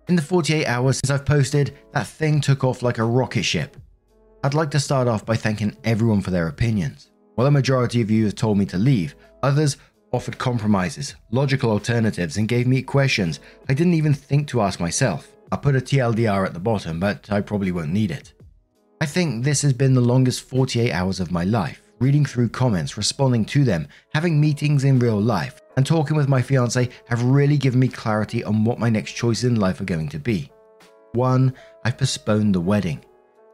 In 0.09 0.17
the 0.17 0.23
48 0.23 0.67
hours 0.67 0.97
since 0.99 1.11
I've 1.11 1.27
posted, 1.27 1.77
that 1.93 2.07
thing 2.07 2.41
took 2.41 2.65
off 2.65 2.83
like 2.83 2.99
a 2.99 3.05
rocket 3.05 3.45
ship. 3.45 3.77
I'd 4.43 4.55
like 4.55 4.71
to 4.71 4.81
start 4.81 5.09
off 5.09 5.27
by 5.27 5.37
thanking 5.37 5.77
everyone 5.85 6.23
for 6.23 6.31
their 6.31 6.49
opinions. 6.49 7.11
While 7.35 7.45
the 7.45 7.51
majority 7.51 8.01
of 8.01 8.11
you 8.11 8.25
have 8.25 8.35
told 8.35 8.59
me 8.59 8.67
to 8.67 8.79
leave, 8.79 9.15
others 9.43 9.77
offered 10.13 10.39
compromises, 10.39 11.15
logical 11.31 11.71
alternatives, 11.71 12.37
and 12.37 12.49
gave 12.49 12.67
me 12.67 12.83
questions 12.83 13.41
I 13.69 13.75
didn't 13.75 13.95
even 13.95 14.15
think 14.15 14.49
to 14.49 14.63
ask 14.63 14.81
myself. 14.81 15.31
I 15.53 15.57
put 15.57 15.77
a 15.77 15.81
TLDR 15.81 16.47
at 16.47 16.55
the 16.55 16.61
bottom, 16.61 16.99
but 16.99 17.31
I 17.31 17.41
probably 17.41 17.73
won't 17.73 17.93
need 17.93 18.11
it. 18.11 18.33
I 19.03 19.07
think 19.07 19.45
this 19.45 19.63
has 19.63 19.73
been 19.73 19.95
the 19.95 20.03
longest 20.03 20.43
48 20.43 20.93
hours 20.93 21.21
of 21.21 21.33
my 21.33 21.43
life, 21.45 21.81
reading 22.01 22.27
through 22.27 22.51
comments, 22.51 22.99
responding 22.99 23.47
to 23.47 23.65
them, 23.65 23.89
having 24.13 24.39
meetings 24.39 24.85
in 24.85 24.99
real 24.99 25.19
life, 25.19 25.59
and 25.79 25.87
talking 25.87 26.19
with 26.19 26.29
my 26.29 26.43
fiance 26.43 26.91
have 27.07 27.23
really 27.23 27.57
given 27.57 27.81
me 27.81 27.89
clarity 27.89 28.45
on 28.45 28.63
what 28.63 28.79
my 28.79 28.91
next 28.91 29.13
choices 29.13 29.45
in 29.45 29.55
life 29.55 29.81
are 29.81 29.87
going 29.87 30.11
to 30.11 30.19
be. 30.19 30.53
One, 31.13 31.55
I've 31.83 31.97
postponed 31.97 32.55
the 32.55 32.61
wedding. 32.61 33.03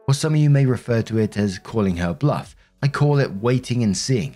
Or 0.09 0.13
some 0.13 0.33
of 0.33 0.39
you 0.41 0.49
may 0.49 0.65
refer 0.65 1.01
to 1.03 1.17
it 1.17 1.37
as 1.37 1.59
calling 1.59 1.95
her 1.95 2.13
bluff. 2.13 2.53
I 2.83 2.89
call 2.89 3.19
it 3.19 3.31
waiting 3.35 3.83
and 3.83 3.95
seeing. 3.95 4.35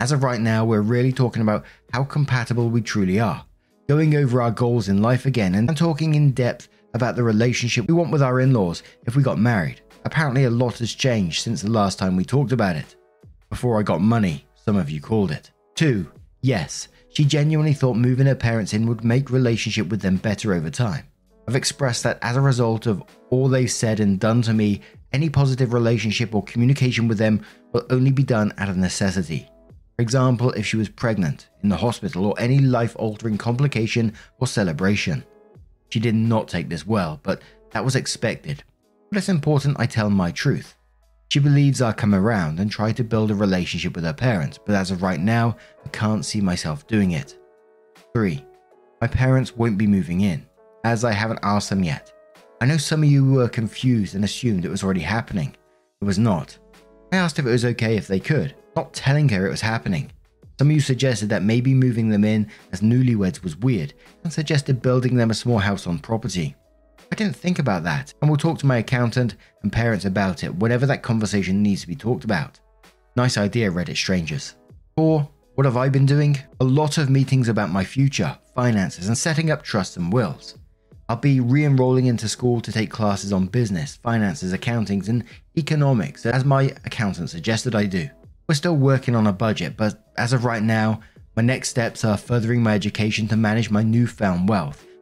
As 0.00 0.12
of 0.12 0.22
right 0.22 0.40
now, 0.40 0.64
we're 0.64 0.82
really 0.82 1.12
talking 1.12 1.42
about 1.42 1.64
how 1.92 2.04
compatible 2.04 2.68
we 2.68 2.80
truly 2.80 3.18
are. 3.18 3.44
going 3.88 4.14
over 4.14 4.40
our 4.40 4.52
goals 4.52 4.88
in 4.88 5.02
life 5.02 5.26
again 5.26 5.56
and 5.56 5.76
talking 5.76 6.14
in 6.14 6.30
depth 6.30 6.68
about 6.94 7.16
the 7.16 7.24
relationship 7.24 7.88
we 7.88 7.94
want 7.94 8.12
with 8.12 8.22
our 8.22 8.38
in 8.38 8.52
laws 8.52 8.84
if 9.04 9.16
we 9.16 9.22
got 9.22 9.36
married. 9.36 9.80
Apparently, 10.04 10.44
a 10.44 10.50
lot 10.50 10.78
has 10.78 10.92
changed 10.92 11.42
since 11.42 11.62
the 11.62 11.70
last 11.70 11.98
time 11.98 12.16
we 12.16 12.24
talked 12.24 12.52
about 12.52 12.76
it. 12.76 12.96
Before 13.48 13.78
I 13.78 13.82
got 13.82 14.00
money, 14.00 14.46
some 14.54 14.76
of 14.76 14.90
you 14.90 15.00
called 15.00 15.30
it. 15.30 15.50
2. 15.76 16.06
Yes, 16.42 16.88
she 17.08 17.24
genuinely 17.24 17.72
thought 17.72 17.96
moving 17.96 18.26
her 18.26 18.34
parents 18.34 18.74
in 18.74 18.86
would 18.86 19.04
make 19.04 19.30
relationship 19.30 19.88
with 19.88 20.02
them 20.02 20.16
better 20.16 20.52
over 20.52 20.70
time. 20.70 21.06
I've 21.46 21.56
expressed 21.56 22.02
that 22.02 22.18
as 22.22 22.36
a 22.36 22.40
result 22.40 22.86
of 22.86 23.02
all 23.30 23.48
they've 23.48 23.70
said 23.70 24.00
and 24.00 24.18
done 24.18 24.42
to 24.42 24.52
me, 24.52 24.80
any 25.12 25.30
positive 25.30 25.72
relationship 25.72 26.34
or 26.34 26.42
communication 26.42 27.06
with 27.06 27.18
them 27.18 27.44
will 27.72 27.86
only 27.90 28.10
be 28.10 28.24
done 28.24 28.52
out 28.58 28.68
of 28.68 28.76
necessity. 28.76 29.48
For 29.96 30.02
example, 30.02 30.50
if 30.52 30.66
she 30.66 30.76
was 30.76 30.88
pregnant, 30.88 31.48
in 31.62 31.68
the 31.68 31.76
hospital, 31.76 32.26
or 32.26 32.34
any 32.38 32.58
life 32.58 32.96
altering 32.98 33.38
complication 33.38 34.12
or 34.40 34.46
celebration. 34.46 35.24
She 35.90 36.00
did 36.00 36.14
not 36.14 36.48
take 36.48 36.68
this 36.68 36.86
well, 36.86 37.20
but 37.22 37.42
that 37.70 37.84
was 37.84 37.94
expected. 37.94 38.64
But 39.14 39.18
it's 39.18 39.28
important 39.28 39.78
I 39.78 39.86
tell 39.86 40.10
my 40.10 40.32
truth. 40.32 40.74
She 41.30 41.38
believes 41.38 41.80
I'll 41.80 41.92
come 41.92 42.16
around 42.16 42.58
and 42.58 42.68
try 42.68 42.90
to 42.90 43.04
build 43.04 43.30
a 43.30 43.34
relationship 43.36 43.94
with 43.94 44.02
her 44.02 44.12
parents, 44.12 44.58
but 44.58 44.74
as 44.74 44.90
of 44.90 45.04
right 45.04 45.20
now, 45.20 45.56
I 45.84 45.88
can't 45.90 46.24
see 46.24 46.40
myself 46.40 46.84
doing 46.88 47.12
it. 47.12 47.38
3. 48.12 48.44
My 49.00 49.06
parents 49.06 49.56
won't 49.56 49.78
be 49.78 49.86
moving 49.86 50.22
in, 50.22 50.44
as 50.82 51.04
I 51.04 51.12
haven't 51.12 51.38
asked 51.44 51.70
them 51.70 51.84
yet. 51.84 52.12
I 52.60 52.66
know 52.66 52.76
some 52.76 53.04
of 53.04 53.08
you 53.08 53.24
were 53.24 53.48
confused 53.48 54.16
and 54.16 54.24
assumed 54.24 54.64
it 54.64 54.68
was 54.68 54.82
already 54.82 55.02
happening. 55.02 55.54
It 56.00 56.04
was 56.04 56.18
not. 56.18 56.58
I 57.12 57.18
asked 57.18 57.38
if 57.38 57.46
it 57.46 57.50
was 57.50 57.64
okay 57.66 57.96
if 57.96 58.08
they 58.08 58.18
could, 58.18 58.56
not 58.74 58.94
telling 58.94 59.28
her 59.28 59.46
it 59.46 59.50
was 59.50 59.60
happening. 59.60 60.10
Some 60.58 60.70
of 60.70 60.74
you 60.74 60.80
suggested 60.80 61.28
that 61.28 61.44
maybe 61.44 61.72
moving 61.72 62.08
them 62.08 62.24
in 62.24 62.50
as 62.72 62.80
newlyweds 62.80 63.44
was 63.44 63.56
weird 63.58 63.94
and 64.24 64.32
suggested 64.32 64.82
building 64.82 65.14
them 65.14 65.30
a 65.30 65.34
small 65.34 65.58
house 65.58 65.86
on 65.86 66.00
property. 66.00 66.56
I 67.14 67.16
didn't 67.16 67.36
think 67.36 67.60
about 67.60 67.84
that, 67.84 68.12
and 68.20 68.28
will 68.28 68.36
talk 68.36 68.58
to 68.58 68.66
my 68.66 68.78
accountant 68.78 69.36
and 69.62 69.72
parents 69.72 70.04
about 70.04 70.42
it 70.42 70.52
whenever 70.52 70.84
that 70.86 71.04
conversation 71.04 71.62
needs 71.62 71.82
to 71.82 71.86
be 71.86 71.94
talked 71.94 72.24
about. 72.24 72.58
Nice 73.14 73.38
idea, 73.38 73.70
Reddit 73.70 73.94
strangers. 73.94 74.56
4. 74.96 75.28
What 75.54 75.64
have 75.64 75.76
I 75.76 75.88
been 75.88 76.06
doing? 76.06 76.40
A 76.58 76.64
lot 76.64 76.98
of 76.98 77.10
meetings 77.10 77.48
about 77.48 77.70
my 77.70 77.84
future, 77.84 78.36
finances, 78.56 79.06
and 79.06 79.16
setting 79.16 79.52
up 79.52 79.62
trusts 79.62 79.96
and 79.96 80.12
wills. 80.12 80.58
I'll 81.08 81.14
be 81.14 81.38
re 81.38 81.64
enrolling 81.64 82.06
into 82.06 82.28
school 82.28 82.60
to 82.60 82.72
take 82.72 82.90
classes 82.90 83.32
on 83.32 83.46
business, 83.46 83.94
finances, 83.94 84.52
accountings, 84.52 85.08
and 85.08 85.22
economics, 85.56 86.26
as 86.26 86.44
my 86.44 86.74
accountant 86.84 87.30
suggested 87.30 87.76
I 87.76 87.86
do. 87.86 88.10
We're 88.48 88.56
still 88.56 88.76
working 88.76 89.14
on 89.14 89.28
a 89.28 89.32
budget, 89.32 89.76
but 89.76 90.10
as 90.18 90.32
of 90.32 90.44
right 90.44 90.64
now, 90.64 90.98
my 91.36 91.44
next 91.44 91.68
steps 91.68 92.04
are 92.04 92.16
furthering 92.16 92.60
my 92.60 92.74
education 92.74 93.28
to 93.28 93.36
manage 93.36 93.70
my 93.70 93.84
newfound 93.84 94.48
wealth, 94.48 94.84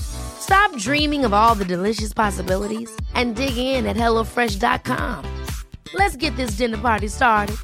Stop 0.00 0.76
dreaming 0.78 1.24
of 1.24 1.32
all 1.32 1.54
the 1.54 1.64
delicious 1.64 2.12
possibilities 2.12 2.90
and 3.14 3.34
dig 3.34 3.56
in 3.56 3.86
at 3.86 3.96
HelloFresh.com. 3.96 5.44
Let's 5.94 6.16
get 6.16 6.36
this 6.36 6.52
dinner 6.52 6.78
party 6.78 7.08
started. 7.08 7.56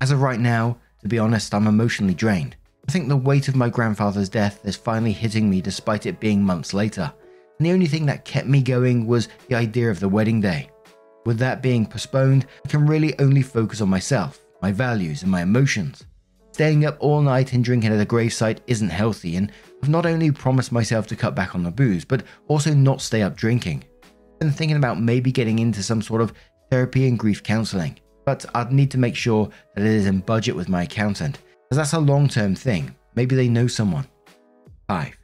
As 0.00 0.10
of 0.10 0.20
right 0.20 0.40
now, 0.40 0.78
to 1.02 1.08
be 1.08 1.18
honest, 1.18 1.54
I'm 1.54 1.66
emotionally 1.66 2.14
drained. 2.14 2.56
I 2.88 2.92
think 2.92 3.08
the 3.08 3.16
weight 3.16 3.48
of 3.48 3.56
my 3.56 3.68
grandfather's 3.68 4.28
death 4.28 4.60
is 4.64 4.76
finally 4.76 5.12
hitting 5.12 5.50
me 5.50 5.60
despite 5.60 6.06
it 6.06 6.20
being 6.20 6.42
months 6.42 6.72
later, 6.72 7.12
and 7.58 7.66
the 7.66 7.72
only 7.72 7.86
thing 7.86 8.06
that 8.06 8.24
kept 8.24 8.46
me 8.46 8.62
going 8.62 9.06
was 9.06 9.28
the 9.48 9.56
idea 9.56 9.90
of 9.90 9.98
the 9.98 10.08
wedding 10.08 10.40
day. 10.40 10.70
With 11.24 11.38
that 11.38 11.62
being 11.62 11.86
postponed, 11.86 12.46
I 12.64 12.68
can 12.68 12.86
really 12.86 13.18
only 13.18 13.42
focus 13.42 13.80
on 13.80 13.88
myself, 13.88 14.38
my 14.62 14.70
values, 14.70 15.22
and 15.22 15.30
my 15.32 15.42
emotions. 15.42 16.04
Staying 16.56 16.86
up 16.86 16.96
all 17.00 17.20
night 17.20 17.52
and 17.52 17.62
drinking 17.62 17.92
at 17.92 18.00
a 18.00 18.06
gravesite 18.06 18.60
isn't 18.66 18.88
healthy, 18.88 19.36
and 19.36 19.52
I've 19.82 19.90
not 19.90 20.06
only 20.06 20.30
promised 20.30 20.72
myself 20.72 21.06
to 21.08 21.14
cut 21.14 21.34
back 21.34 21.54
on 21.54 21.62
the 21.62 21.70
booze, 21.70 22.02
but 22.02 22.22
also 22.48 22.72
not 22.72 23.02
stay 23.02 23.20
up 23.20 23.36
drinking. 23.36 23.84
I've 24.02 24.38
been 24.38 24.50
thinking 24.52 24.78
about 24.78 24.98
maybe 24.98 25.30
getting 25.30 25.58
into 25.58 25.82
some 25.82 26.00
sort 26.00 26.22
of 26.22 26.32
therapy 26.70 27.08
and 27.08 27.18
grief 27.18 27.42
counseling, 27.42 28.00
but 28.24 28.46
I'd 28.54 28.72
need 28.72 28.90
to 28.92 28.96
make 28.96 29.14
sure 29.14 29.50
that 29.74 29.84
it 29.84 29.90
is 29.90 30.06
in 30.06 30.20
budget 30.20 30.56
with 30.56 30.70
my 30.70 30.84
accountant, 30.84 31.40
as 31.70 31.76
that's 31.76 31.92
a 31.92 31.98
long 31.98 32.26
term 32.26 32.54
thing. 32.54 32.96
Maybe 33.16 33.36
they 33.36 33.48
know 33.48 33.66
someone. 33.66 34.06
5. 34.88 35.14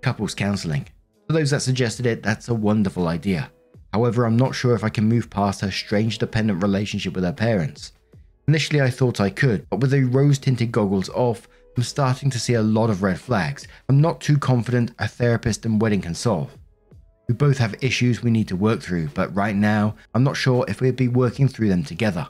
Couples 0.00 0.34
counseling. 0.34 0.86
For 1.26 1.34
those 1.34 1.50
that 1.50 1.60
suggested 1.60 2.06
it, 2.06 2.22
that's 2.22 2.48
a 2.48 2.54
wonderful 2.54 3.08
idea. 3.08 3.50
However, 3.92 4.24
I'm 4.24 4.38
not 4.38 4.54
sure 4.54 4.74
if 4.74 4.84
I 4.84 4.88
can 4.88 5.04
move 5.04 5.28
past 5.28 5.60
her 5.60 5.70
strange 5.70 6.16
dependent 6.16 6.62
relationship 6.62 7.12
with 7.12 7.24
her 7.24 7.32
parents. 7.34 7.92
Initially, 8.48 8.80
I 8.80 8.88
thought 8.88 9.20
I 9.20 9.28
could, 9.28 9.68
but 9.68 9.80
with 9.80 9.90
the 9.90 10.04
rose 10.04 10.38
tinted 10.38 10.72
goggles 10.72 11.10
off, 11.10 11.46
I'm 11.76 11.82
starting 11.82 12.30
to 12.30 12.40
see 12.40 12.54
a 12.54 12.62
lot 12.62 12.88
of 12.88 13.02
red 13.02 13.20
flags. 13.20 13.68
I'm 13.90 14.00
not 14.00 14.22
too 14.22 14.38
confident 14.38 14.92
a 14.98 15.06
therapist 15.06 15.66
and 15.66 15.78
wedding 15.80 16.00
can 16.00 16.14
solve. 16.14 16.56
We 17.28 17.34
both 17.34 17.58
have 17.58 17.74
issues 17.82 18.22
we 18.22 18.30
need 18.30 18.48
to 18.48 18.56
work 18.56 18.80
through, 18.80 19.08
but 19.08 19.36
right 19.36 19.54
now, 19.54 19.96
I'm 20.14 20.24
not 20.24 20.34
sure 20.34 20.64
if 20.66 20.80
we'd 20.80 20.96
be 20.96 21.08
working 21.08 21.46
through 21.46 21.68
them 21.68 21.84
together. 21.84 22.26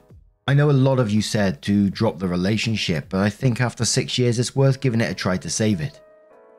I 0.49 0.55
know 0.55 0.71
a 0.71 0.73
lot 0.73 0.99
of 0.99 1.13
you 1.13 1.23
said 1.23 1.63
to 1.63 1.89
drop 1.89 2.19
the 2.19 2.27
relationship, 2.27 3.11
but 3.11 3.21
I 3.21 3.31
think 3.31 3.61
after 3.61 3.85
six 3.85 4.19
years, 4.19 4.41
it's 4.41 4.57
worth 4.57 4.81
giving 4.81 5.01
it 5.01 5.13
a 5.13 5.15
try 5.15 5.37
to 5.37 5.49
save 5.49 5.81
it. 5.81 6.01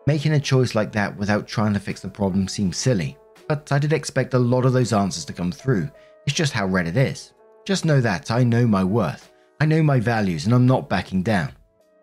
Making 0.07 0.31
a 0.31 0.39
choice 0.39 0.73
like 0.73 0.93
that 0.93 1.17
without 1.17 1.49
trying 1.49 1.73
to 1.73 1.81
fix 1.81 1.99
the 1.99 2.07
problem 2.07 2.47
seems 2.47 2.77
silly, 2.77 3.17
but 3.49 3.69
I 3.73 3.77
did 3.77 3.91
expect 3.91 4.35
a 4.35 4.39
lot 4.39 4.63
of 4.63 4.71
those 4.71 4.93
answers 4.93 5.25
to 5.25 5.33
come 5.33 5.51
through. 5.51 5.89
It's 6.25 6.35
just 6.35 6.53
how 6.53 6.65
red 6.65 6.87
it 6.87 6.95
is. 6.95 7.33
Just 7.65 7.83
know 7.83 7.99
that 7.99 8.31
I 8.31 8.45
know 8.45 8.65
my 8.65 8.85
worth, 8.85 9.28
I 9.61 9.65
know 9.65 9.83
my 9.83 9.99
values, 9.99 10.45
and 10.45 10.53
I'm 10.53 10.65
not 10.65 10.89
backing 10.89 11.23
down. 11.23 11.51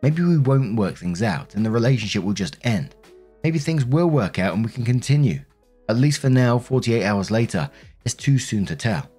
Maybe 0.03 0.23
we 0.23 0.39
won't 0.39 0.77
work 0.77 0.97
things 0.97 1.23
out 1.23 1.55
and 1.55 1.65
the 1.65 1.71
relationship 1.71 2.23
will 2.23 2.33
just 2.33 2.59
end. 2.63 2.95
Maybe 3.43 3.59
things 3.59 3.85
will 3.85 4.09
work 4.09 4.39
out 4.39 4.55
and 4.55 4.65
we 4.65 4.71
can 4.71 4.85
continue. 4.85 5.41
At 5.89 5.97
least 5.97 6.21
for 6.21 6.31
now, 6.31 6.59
48 6.59 7.05
hours 7.05 7.31
later, 7.31 7.71
it's 8.05 8.15
too 8.15 8.39
soon 8.39 8.67
to 8.67 8.77
tell. 8.77 9.11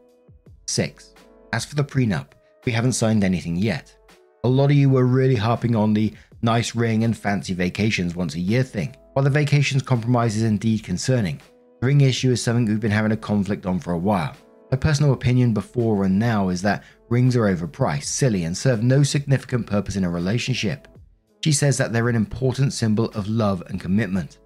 6. 0.68 1.14
As 1.52 1.66
for 1.66 1.76
the 1.76 1.84
prenup, 1.84 2.28
we 2.66 2.72
haven't 2.72 2.94
signed 2.94 3.24
anything 3.24 3.56
yet. 3.56 3.94
A 4.44 4.48
lot 4.48 4.72
of 4.72 4.78
you 4.78 4.90
were 4.90 5.06
really 5.06 5.36
harping 5.36 5.76
on 5.76 5.94
the 5.94 6.14
nice 6.42 6.76
ring 6.76 7.04
and 7.04 7.18
fancy 7.18 7.54
vacations 7.54 8.16
once 8.16 8.36
a 8.36 8.40
year 8.40 8.64
thing. 8.64 8.96
While 9.14 9.24
the 9.24 9.30
vacations 9.30 9.82
compromise 9.82 10.38
is 10.38 10.44
indeed 10.44 10.84
concerning, 10.84 11.42
the 11.82 11.88
ring 11.88 12.02
issue 12.02 12.32
is 12.32 12.42
something 12.42 12.66
we've 12.66 12.80
been 12.80 12.92
having 12.92 13.12
a 13.12 13.18
conflict 13.18 13.66
on 13.66 13.80
for 13.80 13.94
a 13.94 13.98
while. 13.98 14.36
My 14.70 14.78
personal 14.78 15.14
opinion 15.14 15.54
before 15.54 16.04
and 16.04 16.20
now 16.20 16.50
is 16.50 16.62
that 16.64 16.84
rings 17.10 17.38
are 17.38 17.54
overpriced, 17.54 18.06
silly, 18.06 18.44
and 18.44 18.58
serve 18.58 18.84
no 18.84 19.02
significant 19.02 19.66
purpose 19.66 19.96
in 19.96 20.04
a 20.04 20.10
relationship. 20.10 20.88
She 21.42 21.54
says 21.54 21.78
that 21.78 21.94
they're 21.94 22.10
an 22.10 22.16
important 22.16 22.74
symbol 22.74 23.06
of 23.12 23.30
love 23.30 23.64
and 23.68 23.80
commitment. 23.80 24.40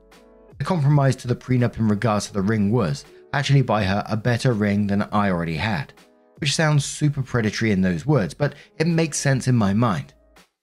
The 0.60 0.63
compromise 0.63 1.16
to 1.18 1.28
the 1.28 1.36
prenup 1.36 1.80
in 1.80 1.88
regards 1.88 2.28
to 2.28 2.34
the 2.34 2.42
ring 2.42 2.72
was 2.72 3.04
actually 3.34 3.63
buy 3.63 3.84
her 3.84 4.04
a 4.08 4.16
better 4.16 4.54
ring 4.54 4.86
than 4.86 5.04
I 5.12 5.32
already 5.32 5.56
had, 5.56 5.94
which 6.38 6.56
sounds 6.56 6.86
super 6.86 7.24
predatory 7.24 7.72
in 7.72 7.82
those 7.82 8.06
words, 8.06 8.36
but 8.36 8.54
it 8.78 8.86
makes 8.86 9.18
sense 9.18 9.48
in 9.48 9.56
my 9.56 9.74
mind. 9.74 10.13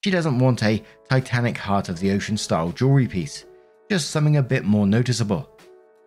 She 0.05 0.12
doesn't 0.12 0.38
want 0.38 0.62
a 0.62 0.85
Titanic 1.11 1.57
Heart 1.57 1.88
of 1.88 1.99
the 1.99 2.12
Ocean 2.12 2.37
style 2.37 2.71
jewelry 2.71 3.09
piece, 3.09 3.45
just 3.91 4.11
something 4.11 4.37
a 4.37 4.43
bit 4.43 4.65
more 4.65 4.87
noticeable. 4.87 5.58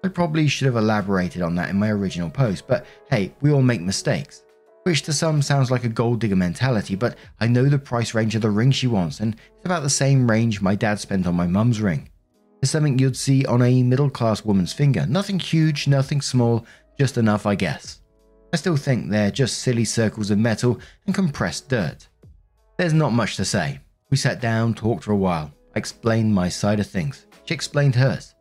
I 0.04 0.08
probably 0.08 0.48
should 0.48 0.66
have 0.66 0.78
elaborated 0.78 1.42
on 1.42 1.56
that 1.56 1.70
in 1.70 1.78
my 1.78 1.90
original 1.90 2.30
post, 2.30 2.68
but 2.68 2.86
hey, 3.10 3.34
we 3.42 3.52
all 3.52 3.62
make 3.62 3.82
mistakes. 3.82 4.44
Which 4.84 5.04
to 5.04 5.14
some 5.14 5.44
sounds 5.44 5.70
like 5.70 5.84
a 5.84 5.90
gold 5.90 6.22
digger 6.22 6.36
mentality, 6.36 6.96
but 6.96 7.16
I 7.40 7.48
know 7.48 7.66
the 7.66 7.78
price 7.78 8.16
range 8.16 8.34
of 8.34 8.42
the 8.42 8.50
ring 8.50 8.72
she 8.72 8.88
wants, 8.88 9.20
and 9.20 9.36
it's 9.36 9.66
about 9.66 9.84
the 9.84 9.90
same 9.90 10.30
range 10.30 10.60
my 10.60 10.74
dad 10.74 11.00
spent 11.00 11.28
on 11.28 11.36
my 11.36 11.46
mum's 11.46 11.82
ring. 11.82 12.10
is 12.64 12.72
something 12.72 12.98
you'd 12.98 13.16
see 13.18 13.46
on 13.46 13.62
a 13.62 13.84
middle 13.84 14.10
class 14.10 14.44
woman's 14.44 14.74
finger. 14.74 15.06
Nothing 15.06 15.40
huge, 15.40 15.88
nothing 15.88 16.20
small, 16.20 16.66
just 17.00 17.18
enough, 17.18 17.46
I 17.46 17.54
guess. 17.54 18.02
I 18.54 18.58
still 18.58 18.76
think 18.76 19.10
they're 19.10 19.32
just 19.32 19.60
silly 19.60 19.86
circles 19.86 20.32
of 20.32 20.40
metal 20.40 20.80
and 21.06 21.14
compressed 21.14 21.70
dirt. 21.70 22.08
There's 22.78 22.94
not 22.94 23.14
much 23.14 23.36
to 23.36 23.46
say. 23.46 23.80
We 24.10 24.18
sat 24.18 24.42
down, 24.42 24.74
talked 24.74 25.04
for 25.04 25.12
a 25.12 25.18
while. 25.18 25.54
I 25.76 25.80
explained 25.80 26.34
my 26.34 26.50
side 26.50 26.80
of 26.80 26.88
things. 26.88 27.28
She 27.46 27.54
explained 27.54 27.96
hers. 27.96 28.34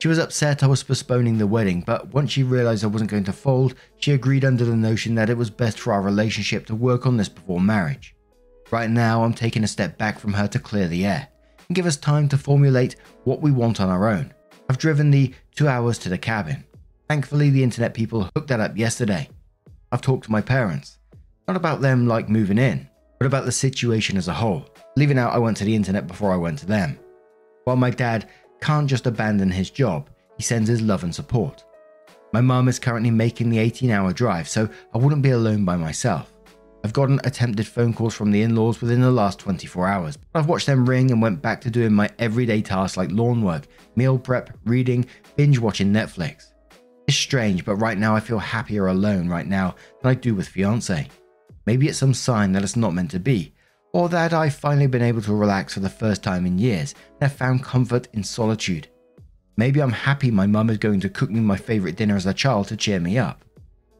She 0.00 0.08
was 0.08 0.18
upset 0.18 0.62
I 0.62 0.66
was 0.66 0.82
postponing 0.82 1.36
the 1.36 1.46
wedding, 1.46 1.82
but 1.82 2.14
once 2.14 2.30
she 2.30 2.42
realized 2.42 2.84
I 2.84 2.86
wasn't 2.86 3.10
going 3.10 3.24
to 3.24 3.34
fold, 3.34 3.74
she 3.98 4.12
agreed 4.12 4.46
under 4.46 4.64
the 4.64 4.74
notion 4.74 5.14
that 5.16 5.28
it 5.28 5.36
was 5.36 5.50
best 5.50 5.78
for 5.78 5.92
our 5.92 6.00
relationship 6.00 6.64
to 6.66 6.74
work 6.74 7.06
on 7.06 7.18
this 7.18 7.28
before 7.28 7.60
marriage. 7.60 8.14
Right 8.70 8.88
now, 8.88 9.22
I'm 9.22 9.34
taking 9.34 9.62
a 9.62 9.68
step 9.68 9.98
back 9.98 10.18
from 10.18 10.32
her 10.32 10.48
to 10.48 10.58
clear 10.58 10.88
the 10.88 11.04
air 11.04 11.28
and 11.68 11.76
give 11.76 11.84
us 11.84 11.98
time 11.98 12.30
to 12.30 12.38
formulate 12.38 12.96
what 13.24 13.42
we 13.42 13.50
want 13.50 13.78
on 13.78 13.90
our 13.90 14.08
own. 14.08 14.32
I've 14.70 14.78
driven 14.78 15.10
the 15.10 15.34
two 15.54 15.68
hours 15.68 15.98
to 15.98 16.08
the 16.08 16.16
cabin. 16.16 16.64
Thankfully, 17.06 17.50
the 17.50 17.62
internet 17.62 17.92
people 17.92 18.30
hooked 18.34 18.48
that 18.48 18.60
up 18.60 18.78
yesterday. 18.78 19.28
I've 19.92 20.00
talked 20.00 20.24
to 20.24 20.32
my 20.32 20.40
parents. 20.40 20.96
Not 21.46 21.58
about 21.58 21.82
them 21.82 22.06
like 22.06 22.30
moving 22.30 22.56
in, 22.56 22.88
but 23.18 23.26
about 23.26 23.44
the 23.44 23.52
situation 23.52 24.16
as 24.16 24.28
a 24.28 24.32
whole. 24.32 24.66
Leaving 24.96 25.18
out, 25.18 25.34
I 25.34 25.38
went 25.38 25.58
to 25.58 25.64
the 25.64 25.76
internet 25.76 26.06
before 26.06 26.32
I 26.32 26.36
went 26.36 26.58
to 26.60 26.66
them. 26.66 26.98
While 27.64 27.76
my 27.76 27.90
dad 27.90 28.28
can't 28.60 28.88
just 28.88 29.06
abandon 29.06 29.50
his 29.50 29.70
job, 29.70 30.10
he 30.36 30.42
sends 30.42 30.68
his 30.68 30.82
love 30.82 31.04
and 31.04 31.14
support. 31.14 31.64
My 32.32 32.40
mum 32.40 32.68
is 32.68 32.78
currently 32.78 33.10
making 33.10 33.50
the 33.50 33.58
18 33.58 33.90
hour 33.90 34.12
drive, 34.12 34.48
so 34.48 34.68
I 34.94 34.98
wouldn't 34.98 35.22
be 35.22 35.30
alone 35.30 35.64
by 35.64 35.76
myself. 35.76 36.32
I've 36.82 36.92
gotten 36.92 37.20
attempted 37.24 37.66
phone 37.66 37.92
calls 37.92 38.14
from 38.14 38.30
the 38.30 38.42
in 38.42 38.54
laws 38.54 38.80
within 38.80 39.00
the 39.00 39.10
last 39.10 39.38
24 39.38 39.86
hours. 39.86 40.18
I've 40.34 40.46
watched 40.46 40.66
them 40.66 40.88
ring 40.88 41.10
and 41.10 41.20
went 41.20 41.42
back 41.42 41.60
to 41.62 41.70
doing 41.70 41.92
my 41.92 42.08
everyday 42.18 42.62
tasks 42.62 42.96
like 42.96 43.10
lawn 43.10 43.42
work, 43.42 43.66
meal 43.96 44.18
prep, 44.18 44.56
reading, 44.64 45.04
binge 45.36 45.58
watching 45.58 45.92
Netflix. 45.92 46.52
It's 47.06 47.16
strange, 47.16 47.64
but 47.64 47.76
right 47.76 47.98
now 47.98 48.14
I 48.14 48.20
feel 48.20 48.38
happier 48.38 48.86
alone 48.86 49.28
right 49.28 49.46
now 49.46 49.74
than 50.00 50.10
I 50.10 50.14
do 50.14 50.34
with 50.34 50.48
fiance. 50.48 51.08
Maybe 51.66 51.88
it's 51.88 51.98
some 51.98 52.14
sign 52.14 52.52
that 52.52 52.62
it's 52.62 52.76
not 52.76 52.94
meant 52.94 53.10
to 53.10 53.20
be, 53.20 53.52
or 53.92 54.08
that 54.08 54.32
I've 54.32 54.54
finally 54.54 54.86
been 54.86 55.02
able 55.02 55.22
to 55.22 55.34
relax 55.34 55.74
for 55.74 55.80
the 55.80 55.88
first 55.88 56.22
time 56.22 56.46
in 56.46 56.58
years 56.58 56.94
and 57.20 57.28
have 57.28 57.38
found 57.38 57.64
comfort 57.64 58.08
in 58.12 58.22
solitude. 58.22 58.88
Maybe 59.56 59.80
I'm 59.80 59.92
happy 59.92 60.30
my 60.30 60.46
mum 60.46 60.70
is 60.70 60.78
going 60.78 61.00
to 61.00 61.08
cook 61.08 61.30
me 61.30 61.40
my 61.40 61.56
favourite 61.56 61.96
dinner 61.96 62.16
as 62.16 62.26
a 62.26 62.34
child 62.34 62.68
to 62.68 62.76
cheer 62.76 63.00
me 63.00 63.18
up. 63.18 63.44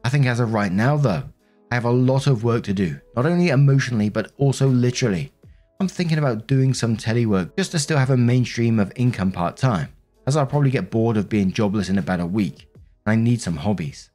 I 0.03 0.09
think 0.09 0.25
as 0.25 0.39
of 0.39 0.53
right 0.53 0.71
now, 0.71 0.97
though, 0.97 1.23
I 1.71 1.75
have 1.75 1.85
a 1.85 1.91
lot 1.91 2.27
of 2.27 2.43
work 2.43 2.63
to 2.63 2.73
do, 2.73 2.99
not 3.15 3.25
only 3.25 3.49
emotionally 3.49 4.09
but 4.09 4.31
also 4.37 4.67
literally. 4.67 5.31
I'm 5.79 5.87
thinking 5.87 6.17
about 6.17 6.47
doing 6.47 6.73
some 6.73 6.97
telework 6.97 7.55
just 7.57 7.71
to 7.71 7.79
still 7.79 7.97
have 7.97 8.11
a 8.11 8.17
mainstream 8.17 8.79
of 8.79 8.91
income 8.95 9.31
part 9.31 9.57
time, 9.57 9.89
as 10.27 10.37
I'll 10.37 10.45
probably 10.45 10.71
get 10.71 10.91
bored 10.91 11.17
of 11.17 11.29
being 11.29 11.51
jobless 11.51 11.89
in 11.89 11.97
about 11.97 12.19
a 12.19 12.25
week, 12.25 12.67
and 13.05 13.13
I 13.13 13.15
need 13.15 13.41
some 13.41 13.57
hobbies. 13.57 14.09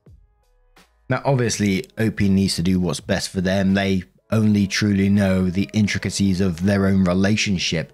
Now, 1.08 1.22
obviously, 1.24 1.84
OP 1.98 2.20
needs 2.20 2.56
to 2.56 2.62
do 2.62 2.80
what's 2.80 3.00
best 3.00 3.30
for 3.30 3.40
them. 3.40 3.74
They 3.74 4.04
only 4.30 4.66
truly 4.66 5.08
know 5.08 5.48
the 5.48 5.68
intricacies 5.72 6.40
of 6.40 6.62
their 6.62 6.86
own 6.86 7.04
relationship. 7.04 7.92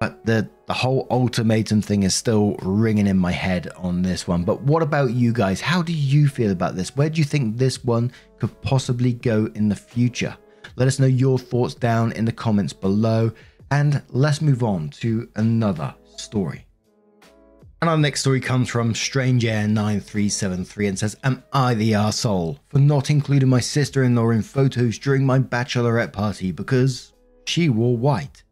But 0.00 0.24
the, 0.26 0.48
the 0.66 0.74
whole 0.74 1.06
ultimatum 1.10 1.80
thing 1.80 2.02
is 2.02 2.14
still 2.14 2.56
ringing 2.62 3.06
in 3.06 3.18
my 3.18 3.32
head 3.32 3.68
on 3.76 4.02
this 4.02 4.26
one. 4.26 4.44
But 4.44 4.62
what 4.62 4.82
about 4.82 5.12
you 5.12 5.32
guys? 5.32 5.60
How 5.60 5.82
do 5.82 5.92
you 5.92 6.28
feel 6.28 6.50
about 6.50 6.76
this? 6.76 6.96
Where 6.96 7.08
do 7.08 7.18
you 7.18 7.24
think 7.24 7.56
this 7.56 7.84
one 7.84 8.12
could 8.38 8.60
possibly 8.60 9.12
go 9.12 9.46
in 9.54 9.68
the 9.68 9.76
future? 9.76 10.36
Let 10.76 10.88
us 10.88 10.98
know 10.98 11.06
your 11.06 11.38
thoughts 11.38 11.74
down 11.74 12.12
in 12.12 12.24
the 12.24 12.32
comments 12.32 12.72
below. 12.72 13.32
And 13.70 14.02
let's 14.10 14.42
move 14.42 14.62
on 14.62 14.90
to 14.90 15.28
another 15.36 15.94
story. 16.16 16.66
And 17.84 17.90
our 17.90 17.98
next 17.98 18.20
story 18.20 18.40
comes 18.40 18.70
from 18.70 18.94
Strange 18.94 19.44
Air 19.44 19.68
9373 19.68 20.86
and 20.86 20.98
says, 20.98 21.18
Am 21.22 21.44
I 21.52 21.74
the 21.74 21.92
arsehole 21.92 22.58
for 22.70 22.78
not 22.78 23.10
including 23.10 23.50
my 23.50 23.60
sister 23.60 24.04
in 24.04 24.14
law 24.14 24.30
in 24.30 24.40
photos 24.40 24.98
during 24.98 25.26
my 25.26 25.38
bachelorette 25.38 26.10
party 26.10 26.50
because 26.50 27.12
she 27.46 27.68
wore 27.68 27.94
white? 27.94 28.42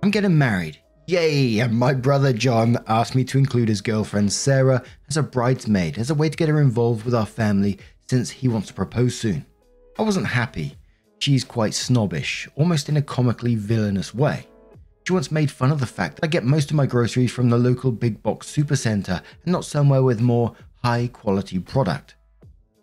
I'm 0.00 0.12
getting 0.12 0.38
married. 0.38 0.78
Yay! 1.08 1.58
And 1.58 1.76
my 1.76 1.92
brother 1.92 2.32
John 2.32 2.78
asked 2.86 3.16
me 3.16 3.24
to 3.24 3.38
include 3.38 3.68
his 3.68 3.80
girlfriend 3.80 4.32
Sarah 4.32 4.84
as 5.08 5.16
a 5.16 5.24
bridesmaid 5.24 5.98
as 5.98 6.10
a 6.10 6.14
way 6.14 6.28
to 6.28 6.36
get 6.36 6.48
her 6.48 6.60
involved 6.60 7.04
with 7.04 7.16
our 7.16 7.26
family 7.26 7.80
since 8.08 8.30
he 8.30 8.46
wants 8.46 8.68
to 8.68 8.74
propose 8.74 9.18
soon. 9.18 9.44
I 9.98 10.02
wasn't 10.02 10.28
happy. 10.28 10.76
She's 11.18 11.42
quite 11.42 11.74
snobbish, 11.74 12.48
almost 12.54 12.88
in 12.88 12.96
a 12.96 13.02
comically 13.02 13.56
villainous 13.56 14.14
way. 14.14 14.46
She 15.04 15.12
once 15.12 15.32
made 15.32 15.50
fun 15.50 15.72
of 15.72 15.80
the 15.80 15.86
fact 15.86 16.16
that 16.16 16.24
I 16.24 16.28
get 16.28 16.44
most 16.44 16.70
of 16.70 16.76
my 16.76 16.86
groceries 16.86 17.32
from 17.32 17.50
the 17.50 17.58
local 17.58 17.90
big 17.90 18.22
box 18.22 18.50
supercenter 18.54 19.20
and 19.44 19.52
not 19.52 19.64
somewhere 19.64 20.02
with 20.02 20.20
more 20.20 20.54
high 20.84 21.08
quality 21.12 21.58
product. 21.58 22.14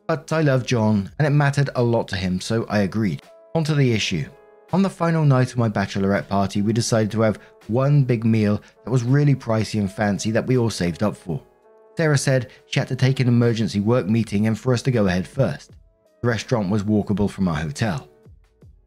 But 0.08 0.34
I 0.34 0.41
love 0.41 0.65
John 0.65 1.12
and 1.17 1.27
it 1.27 1.32
mattered 1.32 1.69
a 1.75 1.84
lot 1.84 2.08
to 2.10 2.17
him, 2.17 2.41
so 2.41 2.65
I 2.67 2.79
agreed. 2.79 3.21
On 3.55 3.63
to 3.63 3.75
the 3.75 3.93
issue. 3.93 4.25
On 4.73 4.82
the 4.82 4.89
final 4.89 5.23
night 5.23 5.51
of 5.51 5.58
my 5.58 5.69
bachelorette 5.69 6.27
party, 6.27 6.62
we 6.62 6.73
decided 6.73 7.12
to 7.12 7.21
have 7.21 7.39
one 7.67 8.03
big 8.03 8.25
meal 8.25 8.62
that 8.84 8.91
was 8.91 9.03
really 9.03 9.36
pricey 9.36 9.79
and 9.79 9.91
fancy 9.91 10.32
that 10.32 10.45
we 10.45 10.58
all 10.58 10.69
saved 10.69 11.03
up 11.03 11.15
for. 11.15 11.41
Sarah 11.95 12.17
said 12.17 12.51
she 12.67 12.79
had 12.79 12.88
to 12.89 12.95
take 12.95 13.19
an 13.19 13.27
emergency 13.27 13.79
work 13.79 14.08
meeting 14.08 14.47
and 14.47 14.60
for 14.60 14.73
us 14.73 14.82
to 14.84 14.91
go 14.91 15.08
ahead 15.08 15.27
first. 15.27 15.71
The 16.21 16.27
restaurant 16.27 16.69
was 16.69 16.84
walkable 16.84 17.29
from 17.29 17.47
our 17.47 17.55
hotel. 17.55 18.10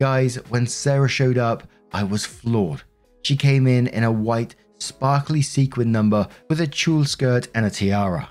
Guys, 0.01 0.37
when 0.51 0.67
Sarah 0.67 1.09
showed 1.09 1.39
up, 1.39 1.65
I 1.93 2.05
was 2.05 2.27
floored. 2.27 2.83
She 3.23 3.37
came 3.37 3.67
in 3.67 3.87
in 3.87 4.05
a 4.05 4.13
white, 4.13 4.57
sparkly 4.79 5.43
sequin 5.43 5.93
number 5.93 6.27
with 6.49 6.61
a 6.61 6.67
tulle 6.67 7.05
skirt 7.05 7.49
and 7.55 7.65
a 7.65 7.71
tiara. 7.71 8.29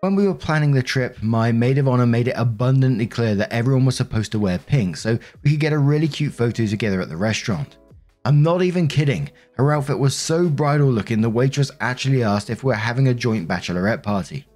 When 0.00 0.14
we 0.14 0.26
were 0.26 0.34
planning 0.34 0.72
the 0.72 0.82
trip, 0.82 1.22
my 1.22 1.50
maid 1.50 1.78
of 1.78 1.88
honor 1.88 2.06
made 2.06 2.28
it 2.28 2.36
abundantly 2.36 3.06
clear 3.06 3.34
that 3.36 3.52
everyone 3.52 3.84
was 3.84 3.96
supposed 3.96 4.30
to 4.32 4.38
wear 4.38 4.58
pink 4.58 4.96
so 4.96 5.18
we 5.42 5.50
could 5.50 5.60
get 5.60 5.72
a 5.72 5.78
really 5.78 6.06
cute 6.06 6.34
photo 6.34 6.66
together 6.66 7.00
at 7.00 7.08
the 7.08 7.16
restaurant. 7.16 7.78
I'm 8.24 8.42
not 8.42 8.62
even 8.62 8.88
kidding, 8.88 9.30
her 9.56 9.72
outfit 9.72 9.98
was 9.98 10.16
so 10.16 10.48
bridal 10.48 10.88
looking 10.88 11.20
the 11.20 11.30
waitress 11.30 11.70
actually 11.80 12.22
asked 12.22 12.50
if 12.50 12.62
we 12.62 12.68
we're 12.68 12.74
having 12.74 13.08
a 13.08 13.14
joint 13.14 13.48
bachelorette 13.48 14.02
party. 14.02 14.46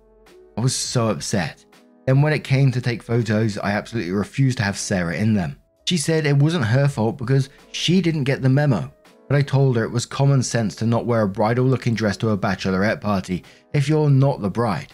I 0.57 0.61
was 0.61 0.77
so 0.77 1.09
upset. 1.09 1.65
Then, 2.07 2.21
when 2.21 2.33
it 2.33 2.45
came 2.45 2.73
to 2.73 2.81
take 2.81 3.03
photos, 3.03 3.59
I 3.59 3.73
absolutely 3.73 4.13
refused 4.13 4.59
to 4.59 4.65
have 4.65 4.77
Sarah 4.77 5.17
in 5.17 5.35
them. 5.35 5.57
She 5.87 5.97
said 5.97 6.27
it 6.27 6.37
wasn't 6.37 6.65
her 6.65 6.89
fault 6.89 7.17
because 7.17 7.49
she 7.71 8.01
didn't 8.01 8.25
get 8.25 8.43
the 8.43 8.49
memo 8.49 8.93
but 9.33 9.39
I 9.39 9.43
told 9.43 9.77
her 9.77 9.85
it 9.85 9.91
was 9.91 10.05
common 10.05 10.43
sense 10.43 10.77
to 10.77 10.85
not 10.85 11.07
wear 11.07 11.23
a 11.23 11.27
bridal 11.27 11.65
looking 11.65 11.95
dress 11.95 12.19
to 12.19 12.29
a 12.29 12.37
bachelorette 12.37 13.01
party 13.01 13.43
if 13.73 13.89
you're 13.89 14.11
not 14.11 14.43
the 14.43 14.51
bride. 14.51 14.93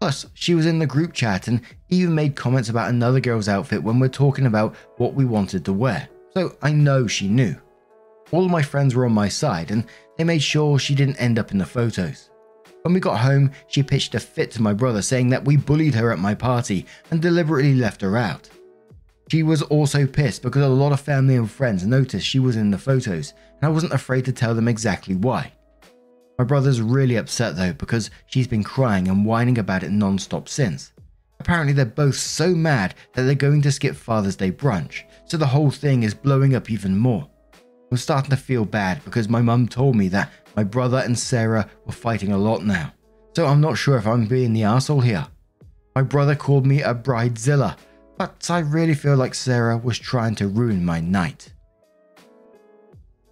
Plus, 0.00 0.26
she 0.34 0.54
was 0.54 0.64
in 0.64 0.78
the 0.78 0.86
group 0.86 1.12
chat 1.12 1.48
and 1.48 1.60
even 1.88 2.14
made 2.14 2.36
comments 2.36 2.68
about 2.68 2.88
another 2.88 3.18
girl's 3.18 3.48
outfit 3.48 3.82
when 3.82 3.98
we're 3.98 4.06
talking 4.06 4.46
about 4.46 4.76
what 4.98 5.14
we 5.14 5.24
wanted 5.24 5.64
to 5.64 5.72
wear, 5.72 6.08
so 6.34 6.54
I 6.62 6.70
know 6.70 7.08
she 7.08 7.26
knew. 7.26 7.56
All 8.30 8.44
of 8.44 8.50
my 8.52 8.62
friends 8.62 8.94
were 8.94 9.06
on 9.06 9.12
my 9.12 9.28
side 9.28 9.72
and 9.72 9.84
they 10.16 10.22
made 10.22 10.44
sure 10.44 10.78
she 10.78 10.94
didn't 10.94 11.20
end 11.20 11.40
up 11.40 11.50
in 11.50 11.58
the 11.58 11.66
photos. 11.66 12.30
When 12.82 12.94
we 12.94 13.00
got 13.00 13.18
home, 13.18 13.50
she 13.66 13.82
pitched 13.82 14.14
a 14.14 14.20
fit 14.20 14.52
to 14.52 14.62
my 14.62 14.72
brother 14.72 15.02
saying 15.02 15.30
that 15.30 15.44
we 15.44 15.56
bullied 15.56 15.96
her 15.96 16.12
at 16.12 16.20
my 16.20 16.36
party 16.36 16.86
and 17.10 17.20
deliberately 17.20 17.74
left 17.74 18.02
her 18.02 18.16
out. 18.16 18.48
She 19.30 19.44
was 19.44 19.62
also 19.62 20.06
pissed 20.08 20.42
because 20.42 20.64
a 20.64 20.68
lot 20.68 20.90
of 20.90 20.98
family 20.98 21.36
and 21.36 21.48
friends 21.48 21.86
noticed 21.86 22.26
she 22.26 22.40
was 22.40 22.56
in 22.56 22.72
the 22.72 22.78
photos, 22.78 23.32
and 23.60 23.64
I 23.64 23.68
wasn't 23.68 23.92
afraid 23.92 24.24
to 24.24 24.32
tell 24.32 24.56
them 24.56 24.66
exactly 24.66 25.14
why. 25.14 25.52
My 26.36 26.44
brother's 26.44 26.82
really 26.82 27.14
upset 27.14 27.54
though 27.54 27.72
because 27.72 28.10
she's 28.26 28.48
been 28.48 28.64
crying 28.64 29.06
and 29.06 29.24
whining 29.24 29.58
about 29.58 29.84
it 29.84 29.92
non 29.92 30.18
stop 30.18 30.48
since. 30.48 30.92
Apparently, 31.38 31.72
they're 31.72 31.84
both 31.84 32.16
so 32.16 32.56
mad 32.56 32.96
that 33.14 33.22
they're 33.22 33.36
going 33.36 33.62
to 33.62 33.70
skip 33.70 33.94
Father's 33.94 34.34
Day 34.34 34.50
brunch, 34.50 35.04
so 35.26 35.36
the 35.36 35.46
whole 35.46 35.70
thing 35.70 36.02
is 36.02 36.12
blowing 36.12 36.56
up 36.56 36.68
even 36.68 36.98
more. 36.98 37.28
I'm 37.92 37.98
starting 37.98 38.30
to 38.30 38.36
feel 38.36 38.64
bad 38.64 39.04
because 39.04 39.28
my 39.28 39.40
mum 39.40 39.68
told 39.68 39.94
me 39.94 40.08
that 40.08 40.32
my 40.56 40.64
brother 40.64 40.98
and 40.98 41.16
Sarah 41.16 41.70
were 41.86 41.92
fighting 41.92 42.32
a 42.32 42.38
lot 42.38 42.64
now, 42.64 42.92
so 43.36 43.46
I'm 43.46 43.60
not 43.60 43.78
sure 43.78 43.96
if 43.96 44.08
I'm 44.08 44.26
being 44.26 44.52
the 44.52 44.64
asshole 44.64 45.02
here. 45.02 45.28
My 45.94 46.02
brother 46.02 46.34
called 46.34 46.66
me 46.66 46.82
a 46.82 46.92
bridezilla 46.92 47.76
but 48.20 48.50
I 48.50 48.58
really 48.58 48.92
feel 48.92 49.16
like 49.16 49.34
Sarah 49.34 49.78
was 49.78 49.98
trying 49.98 50.34
to 50.34 50.48
ruin 50.48 50.84
my 50.84 51.00
night. 51.00 51.54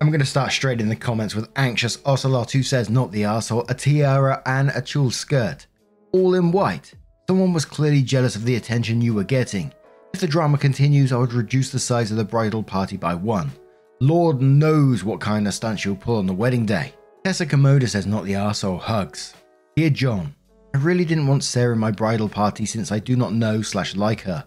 I'm 0.00 0.08
going 0.08 0.20
to 0.20 0.24
start 0.24 0.50
straight 0.50 0.80
in 0.80 0.88
the 0.88 0.96
comments 0.96 1.34
with 1.34 1.50
Anxious 1.56 1.98
Ocelot 2.06 2.52
who 2.52 2.62
says, 2.62 2.88
Not 2.88 3.12
the 3.12 3.24
arsehole, 3.24 3.68
a 3.68 3.74
tiara 3.74 4.40
and 4.46 4.70
a 4.70 4.80
tulle 4.80 5.10
skirt. 5.10 5.66
All 6.12 6.36
in 6.36 6.52
white. 6.52 6.94
Someone 7.28 7.52
was 7.52 7.66
clearly 7.66 8.00
jealous 8.00 8.34
of 8.34 8.46
the 8.46 8.56
attention 8.56 9.02
you 9.02 9.12
were 9.12 9.24
getting. 9.24 9.74
If 10.14 10.20
the 10.20 10.26
drama 10.26 10.56
continues, 10.56 11.12
I 11.12 11.18
would 11.18 11.34
reduce 11.34 11.70
the 11.70 11.78
size 11.78 12.10
of 12.10 12.16
the 12.16 12.24
bridal 12.24 12.62
party 12.62 12.96
by 12.96 13.14
one. 13.14 13.52
Lord 14.00 14.40
knows 14.40 15.04
what 15.04 15.20
kind 15.20 15.46
of 15.46 15.52
stunt 15.52 15.80
she'll 15.80 15.96
pull 15.96 16.16
on 16.16 16.24
the 16.24 16.32
wedding 16.32 16.64
day. 16.64 16.94
Tessa 17.26 17.44
Komoda 17.44 17.86
says, 17.90 18.06
Not 18.06 18.24
the 18.24 18.32
arsehole, 18.32 18.80
hugs. 18.80 19.34
Dear 19.76 19.90
John, 19.90 20.34
I 20.74 20.78
really 20.78 21.04
didn't 21.04 21.26
want 21.26 21.44
Sarah 21.44 21.74
in 21.74 21.78
my 21.78 21.90
bridal 21.90 22.30
party 22.30 22.64
since 22.64 22.90
I 22.90 23.00
do 23.00 23.16
not 23.16 23.34
know 23.34 23.60
slash 23.60 23.94
like 23.94 24.22
her. 24.22 24.46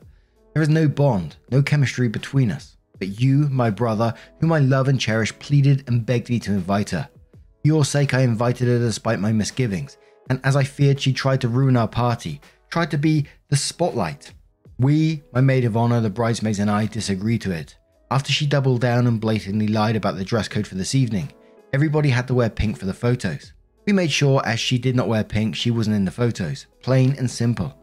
There 0.54 0.62
is 0.62 0.70
no 0.70 0.88
bond, 0.88 1.38
no 1.50 1.62
chemistry 1.62 2.10
between 2.10 2.52
us. 2.52 2.76
But 3.00 3.20
you, 3.20 3.48
my 3.50 3.70
brother, 3.70 4.14
whom 4.40 4.52
I 4.52 4.60
love 4.60 4.88
and 4.88 5.00
cherish, 5.00 5.38
pleaded 5.40 5.86
and 5.88 6.06
begged 6.06 6.30
me 6.30 6.40
to 6.42 6.52
invite 6.52 6.90
her. 6.92 7.10
For 7.32 7.68
your 7.68 7.86
sake, 7.86 8.14
I 8.14 8.22
invited 8.22 8.68
her 8.68 8.80
despite 8.80 9.20
my 9.20 9.32
misgivings, 9.32 9.98
and 10.30 10.40
as 10.44 10.56
I 10.56 10.64
feared, 10.64 11.00
she 11.00 11.14
tried 11.14 11.42
to 11.42 11.48
ruin 11.48 11.78
our 11.78 11.88
party, 11.88 12.42
tried 12.70 12.92
to 12.92 12.98
be 12.98 13.28
the 13.50 13.56
spotlight. 13.56 14.34
We, 14.78 15.24
my 15.34 15.42
maid 15.42 15.66
of 15.66 15.78
honor, 15.78 16.02
the 16.02 16.10
bridesmaids, 16.10 16.60
and 16.60 16.70
I 16.70 16.86
disagreed 16.86 17.42
to 17.42 17.52
it. 17.52 17.76
After 18.10 18.34
she 18.34 18.46
doubled 18.46 18.82
down 18.82 19.08
and 19.08 19.22
blatantly 19.22 19.68
lied 19.68 19.96
about 19.96 20.18
the 20.18 20.26
dress 20.26 20.48
code 20.48 20.68
for 20.68 20.76
this 20.76 20.94
evening, 20.94 21.32
everybody 21.72 22.10
had 22.10 22.28
to 22.28 22.34
wear 22.34 22.50
pink 22.50 22.78
for 22.78 22.86
the 22.86 22.94
photos. 22.94 23.54
We 23.88 23.94
made 23.94 24.12
sure, 24.12 24.42
as 24.46 24.60
she 24.60 24.78
did 24.78 24.96
not 24.96 25.08
wear 25.08 25.24
pink, 25.24 25.56
she 25.56 25.72
wasn't 25.72 25.96
in 25.96 26.06
the 26.06 26.12
photos. 26.12 26.68
Plain 26.82 27.16
and 27.18 27.32
simple. 27.32 27.74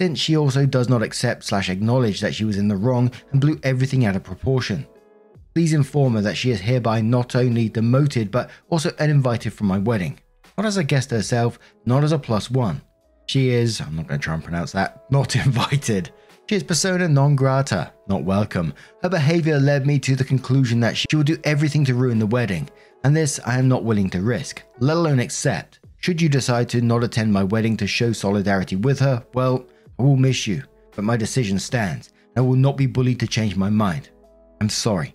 Since 0.00 0.20
she 0.20 0.36
also 0.36 0.64
does 0.64 0.88
not 0.88 1.02
accept 1.02 1.44
slash 1.44 1.68
acknowledge 1.68 2.20
that 2.20 2.34
she 2.34 2.44
was 2.44 2.56
in 2.56 2.68
the 2.68 2.76
wrong 2.76 3.10
and 3.32 3.40
blew 3.40 3.58
everything 3.64 4.04
out 4.04 4.14
of 4.14 4.22
proportion. 4.22 4.86
Please 5.54 5.72
inform 5.72 6.14
her 6.14 6.20
that 6.20 6.36
she 6.36 6.50
is 6.50 6.60
hereby 6.60 7.00
not 7.00 7.34
only 7.34 7.68
demoted 7.68 8.30
but 8.30 8.48
also 8.70 8.92
uninvited 9.00 9.52
from 9.52 9.66
my 9.66 9.78
wedding. 9.78 10.20
Not 10.56 10.66
as 10.66 10.76
a 10.76 10.84
guest 10.84 11.10
herself, 11.10 11.58
not 11.84 12.04
as 12.04 12.12
a 12.12 12.18
plus 12.18 12.50
one. 12.50 12.80
She 13.26 13.50
is, 13.50 13.80
I'm 13.80 13.96
not 13.96 14.06
going 14.06 14.20
to 14.20 14.24
try 14.24 14.34
and 14.34 14.44
pronounce 14.44 14.72
that, 14.72 15.04
not 15.10 15.34
invited. 15.34 16.12
She 16.48 16.56
is 16.56 16.62
persona 16.62 17.08
non 17.08 17.36
grata, 17.36 17.92
not 18.08 18.22
welcome. 18.22 18.72
Her 19.02 19.08
behavior 19.08 19.58
led 19.58 19.86
me 19.86 19.98
to 19.98 20.16
the 20.16 20.24
conclusion 20.24 20.80
that 20.80 20.96
she 20.96 21.06
will 21.12 21.24
do 21.24 21.38
everything 21.44 21.84
to 21.86 21.94
ruin 21.94 22.18
the 22.18 22.26
wedding, 22.26 22.70
and 23.04 23.14
this 23.14 23.38
I 23.44 23.58
am 23.58 23.68
not 23.68 23.84
willing 23.84 24.08
to 24.10 24.22
risk, 24.22 24.62
let 24.78 24.96
alone 24.96 25.18
accept. 25.20 25.80
Should 25.98 26.22
you 26.22 26.28
decide 26.28 26.68
to 26.70 26.80
not 26.80 27.04
attend 27.04 27.32
my 27.32 27.42
wedding 27.42 27.76
to 27.78 27.86
show 27.86 28.12
solidarity 28.12 28.76
with 28.76 29.00
her, 29.00 29.26
well, 29.34 29.66
I 29.98 30.02
will 30.02 30.16
miss 30.16 30.46
you, 30.46 30.62
but 30.94 31.04
my 31.04 31.16
decision 31.16 31.58
stands. 31.58 32.12
And 32.36 32.44
I 32.44 32.48
will 32.48 32.56
not 32.56 32.76
be 32.76 32.86
bullied 32.86 33.20
to 33.20 33.26
change 33.26 33.56
my 33.56 33.70
mind. 33.70 34.10
I'm 34.60 34.68
sorry. 34.68 35.14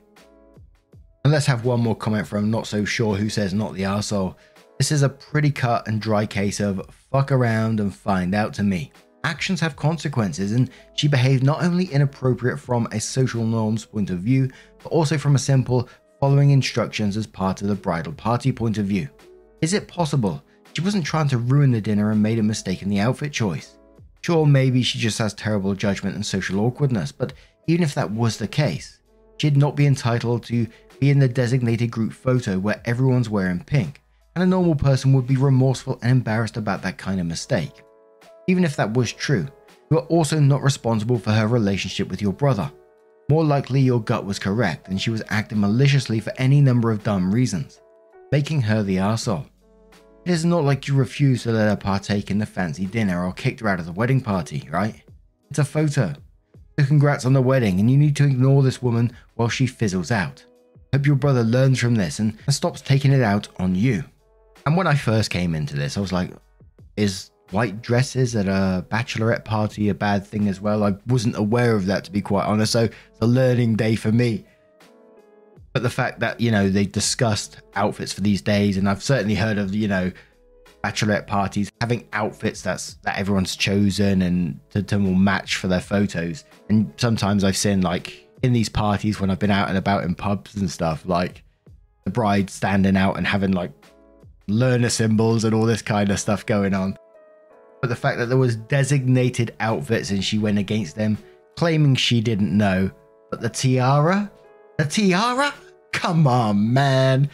And 1.24 1.32
let's 1.32 1.46
have 1.46 1.63
one 1.63 1.80
more 1.80 1.96
comment 1.96 2.28
from 2.28 2.52
Not 2.52 2.67
So 2.67 2.84
Sure 2.84 3.15
who 3.15 3.30
says, 3.30 3.54
Not 3.54 3.74
the 3.74 3.84
arsehole. 3.84 4.36
This 4.78 4.91
is 4.91 5.04
a 5.04 5.10
pretty 5.10 5.52
cut 5.52 5.88
and 5.88 6.02
dry 6.02 6.26
case 6.26 6.60
of 6.60 6.86
fuck 7.12 7.32
around 7.32 7.80
and 7.80 7.96
find 7.96 8.36
out 8.36 8.54
to 8.56 8.63
me. 8.63 8.91
Actions 9.24 9.62
have 9.62 9.78
consequences, 9.78 10.52
and 10.52 10.69
she 10.96 11.08
behaved 11.08 11.43
not 11.43 11.63
only 11.63 11.86
inappropriate 11.86 12.60
from 12.60 12.88
a 12.91 13.00
social 13.00 13.46
norms 13.46 13.86
point 13.86 14.10
of 14.10 14.19
view, 14.19 14.50
but 14.82 14.91
also 14.91 15.17
from 15.17 15.36
a 15.36 15.39
simple 15.39 15.88
following 16.19 16.50
instructions 16.50 17.15
as 17.15 17.26
part 17.26 17.62
of 17.62 17.69
the 17.69 17.76
bridal 17.76 18.12
party 18.12 18.52
point 18.52 18.78
of 18.78 18.86
view. 18.86 19.08
Is 19.62 19.74
it 19.74 19.88
possible 19.88 20.43
she 20.74 20.82
wasn't 20.82 21.06
trying 21.06 21.30
to 21.30 21.38
ruin 21.38 21.72
the 21.72 21.80
dinner 21.80 22.12
and 22.12 22.22
made 22.22 22.39
a 22.39 22.43
mistake 22.43 22.82
in 22.82 22.89
the 22.89 23.00
outfit 23.00 23.32
choice? 23.32 23.78
Sure, 24.24 24.46
maybe 24.46 24.82
she 24.82 25.00
just 25.00 25.20
has 25.20 25.34
terrible 25.34 25.76
judgment 25.76 26.16
and 26.16 26.26
social 26.26 26.62
awkwardness, 26.62 27.12
but 27.12 27.34
even 27.68 27.84
if 27.84 27.94
that 27.94 28.10
was 28.10 28.38
the 28.38 28.48
case, 28.48 29.00
she'd 29.38 29.58
not 29.58 29.76
be 29.76 29.86
entitled 29.86 30.44
to 30.44 30.66
be 31.00 31.10
in 31.10 31.20
the 31.20 31.28
designated 31.28 31.92
group 31.92 32.14
photo 32.14 32.58
where 32.58 32.82
everyone's 32.86 33.30
wearing 33.30 33.62
pink, 33.62 34.02
and 34.36 34.44
a 34.44 34.48
normal 34.48 34.76
person 34.76 35.12
would 35.12 35.28
be 35.28 35.36
remorseful 35.36 36.00
and 36.02 36.12
embarrassed 36.12 36.56
about 36.56 36.82
that 36.82 36.98
kind 36.98 37.20
of 37.20 37.26
mistake. 37.26 37.84
Even 38.48 38.64
if 38.64 38.78
that 38.78 38.94
was 38.94 39.12
true, 39.12 39.46
you 39.92 39.98
are 39.98 40.06
also 40.06 40.40
not 40.40 40.64
responsible 40.64 41.20
for 41.20 41.32
her 41.32 41.48
relationship 41.48 42.08
with 42.08 42.22
your 42.22 42.34
brother. 42.34 42.72
More 43.30 43.44
likely, 43.44 43.82
your 43.82 44.02
gut 44.02 44.26
was 44.26 44.40
correct 44.40 44.88
and 44.88 45.02
she 45.02 45.10
was 45.10 45.24
acting 45.30 45.60
maliciously 45.60 46.22
for 46.22 46.34
any 46.38 46.62
number 46.62 46.92
of 46.92 47.04
dumb 47.04 47.34
reasons, 47.34 47.82
making 48.32 48.62
her 48.62 48.84
the 48.84 48.98
arsehole. 48.98 49.46
It 50.26 50.32
is 50.32 50.46
not 50.46 50.64
like 50.64 50.88
you 50.88 50.96
refused 50.96 51.44
to 51.44 51.52
let 51.52 51.68
her 51.68 51.76
partake 51.76 52.32
in 52.32 52.38
the 52.38 52.46
fancy 52.46 52.86
dinner 52.86 53.26
or 53.26 53.34
kicked 53.34 53.60
her 53.60 53.68
out 53.68 53.80
of 53.80 53.86
the 53.86 53.92
wedding 53.92 54.22
party, 54.22 54.70
right? 54.72 55.04
It's 55.50 55.60
a 55.60 55.66
photo. 55.66 56.14
So 56.80 56.86
congrats 56.86 57.26
on 57.26 57.34
the 57.34 57.42
wedding, 57.42 57.80
and 57.82 57.92
you 57.92 57.98
need 57.98 58.16
to 58.16 58.24
ignore 58.24 58.64
this 58.64 58.82
woman 58.82 59.12
while 59.36 59.50
she 59.50 59.68
fizzles 59.68 60.12
out. 60.12 60.46
Hope 60.94 61.06
your 61.06 61.18
brother 61.18 61.44
learns 61.44 61.80
from 61.80 61.96
this 61.96 62.20
and 62.20 62.38
stops 62.48 62.80
taking 62.80 63.12
it 63.12 63.22
out 63.22 63.50
on 63.60 63.76
you. 63.76 64.04
And 64.66 64.78
when 64.78 64.88
I 64.88 64.96
first 64.96 65.30
came 65.30 65.56
into 65.56 65.76
this, 65.76 65.98
I 65.98 66.00
was 66.00 66.14
like, 66.14 66.32
is 66.96 67.32
white 67.52 67.82
dresses 67.82 68.34
at 68.36 68.48
a 68.48 68.86
bachelorette 68.90 69.44
party 69.44 69.90
a 69.90 69.94
bad 69.94 70.26
thing 70.26 70.48
as 70.48 70.62
well? 70.62 70.86
I 70.86 70.96
wasn't 71.08 71.36
aware 71.36 71.76
of 71.76 71.86
that, 71.88 72.06
to 72.06 72.12
be 72.12 72.22
quite 72.22 72.46
honest. 72.46 72.72
So 72.72 72.84
it's 72.86 73.20
a 73.22 73.28
learning 73.28 73.76
day 73.76 73.96
for 73.96 74.14
me. 74.14 74.46
But 75.74 75.84
the 75.84 75.90
fact 75.90 76.20
that, 76.20 76.40
you 76.40 76.52
know, 76.52 76.70
they 76.70 76.86
discussed 76.86 77.58
outfits 77.76 78.14
for 78.14 78.22
these 78.22 78.42
days, 78.42 78.78
and 78.78 78.88
I've 78.88 79.04
certainly 79.04 79.36
heard 79.36 79.58
of, 79.58 79.74
you 79.74 79.88
know, 79.88 80.12
bachelorette 80.84 81.28
parties 81.28 81.72
having 81.80 82.06
outfits 82.12 82.62
that's 82.62 82.96
that 83.04 83.18
everyone's 83.18 83.56
chosen 83.56 84.22
and 84.22 84.60
to, 84.70 84.84
to 84.84 84.98
will 84.98 85.14
match 85.14 85.56
for 85.56 85.68
their 85.68 85.80
photos. 85.80 86.44
And 86.70 86.94
sometimes 86.98 87.44
I've 87.44 87.58
seen 87.58 87.82
like 87.82 88.28
in 88.44 88.54
these 88.54 88.70
parties 88.70 89.20
when 89.20 89.30
I've 89.30 89.40
been 89.40 89.50
out 89.50 89.70
and 89.70 89.78
about 89.78 90.04
in 90.04 90.14
pubs 90.14 90.56
and 90.56 90.70
stuff, 90.70 91.06
like 91.06 91.44
the 92.04 92.12
bride 92.12 92.50
standing 92.50 92.98
out 92.98 93.18
and 93.18 93.26
having 93.26 93.54
like 93.54 93.72
learner 94.48 94.90
symbols 94.90 95.46
and 95.46 95.56
all 95.56 95.66
this 95.66 95.82
kind 95.82 96.12
of 96.12 96.20
stuff 96.20 96.46
going 96.46 96.74
on. 96.74 96.98
But 97.82 97.88
the 97.88 97.96
fact 97.96 98.18
that 98.18 98.28
there 98.28 98.38
was 98.38 98.58
designated 98.58 99.56
outfits 99.60 100.12
and 100.12 100.24
she 100.24 100.38
went 100.38 100.58
against 100.58 100.96
them, 100.96 101.18
claiming 101.56 101.96
she 101.96 102.22
didn't 102.22 102.56
know. 102.56 102.92
But 103.30 103.42
the 103.42 103.50
tiara? 103.50 104.32
The 104.84 104.89
tiara? 104.89 105.54
Come 105.93 106.28
on, 106.28 106.74
man. 106.74 107.30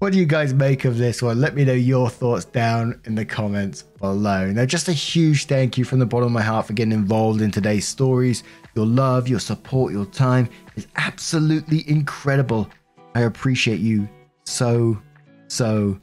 What 0.00 0.12
do 0.12 0.18
you 0.18 0.26
guys 0.26 0.52
make 0.52 0.84
of 0.84 0.98
this 0.98 1.22
one? 1.22 1.40
Let 1.40 1.54
me 1.54 1.64
know 1.64 1.72
your 1.72 2.10
thoughts 2.10 2.44
down 2.44 3.00
in 3.06 3.14
the 3.14 3.24
comments 3.24 3.82
below. 3.82 4.50
Now, 4.50 4.66
just 4.66 4.88
a 4.88 4.92
huge 4.92 5.46
thank 5.46 5.78
you 5.78 5.84
from 5.84 5.98
the 5.98 6.04
bottom 6.04 6.26
of 6.26 6.32
my 6.32 6.42
heart 6.42 6.66
for 6.66 6.74
getting 6.74 6.92
involved 6.92 7.40
in 7.40 7.50
today's 7.50 7.88
stories. 7.88 8.42
Your 8.74 8.84
love, 8.84 9.28
your 9.28 9.40
support, 9.40 9.94
your 9.94 10.04
time 10.04 10.46
is 10.76 10.86
absolutely 10.96 11.88
incredible. 11.88 12.68
I 13.14 13.22
appreciate 13.22 13.80
you 13.80 14.06
so, 14.44 15.00
so 15.48 15.98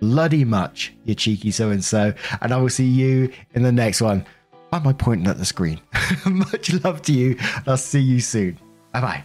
bloody 0.00 0.44
much, 0.44 0.92
you 1.04 1.14
cheeky 1.14 1.52
so 1.52 1.70
and 1.70 1.84
so. 1.84 2.12
And 2.40 2.52
I 2.52 2.56
will 2.56 2.68
see 2.68 2.88
you 2.88 3.32
in 3.54 3.62
the 3.62 3.70
next 3.70 4.00
one. 4.00 4.26
Why 4.70 4.78
am 4.78 4.88
I 4.88 4.92
pointing 4.92 5.28
at 5.28 5.38
the 5.38 5.44
screen? 5.44 5.80
much 6.26 6.72
love 6.82 7.00
to 7.02 7.12
you. 7.12 7.38
I'll 7.64 7.76
see 7.76 8.00
you 8.00 8.18
soon. 8.18 8.58
Bye 8.92 9.00
bye. 9.00 9.24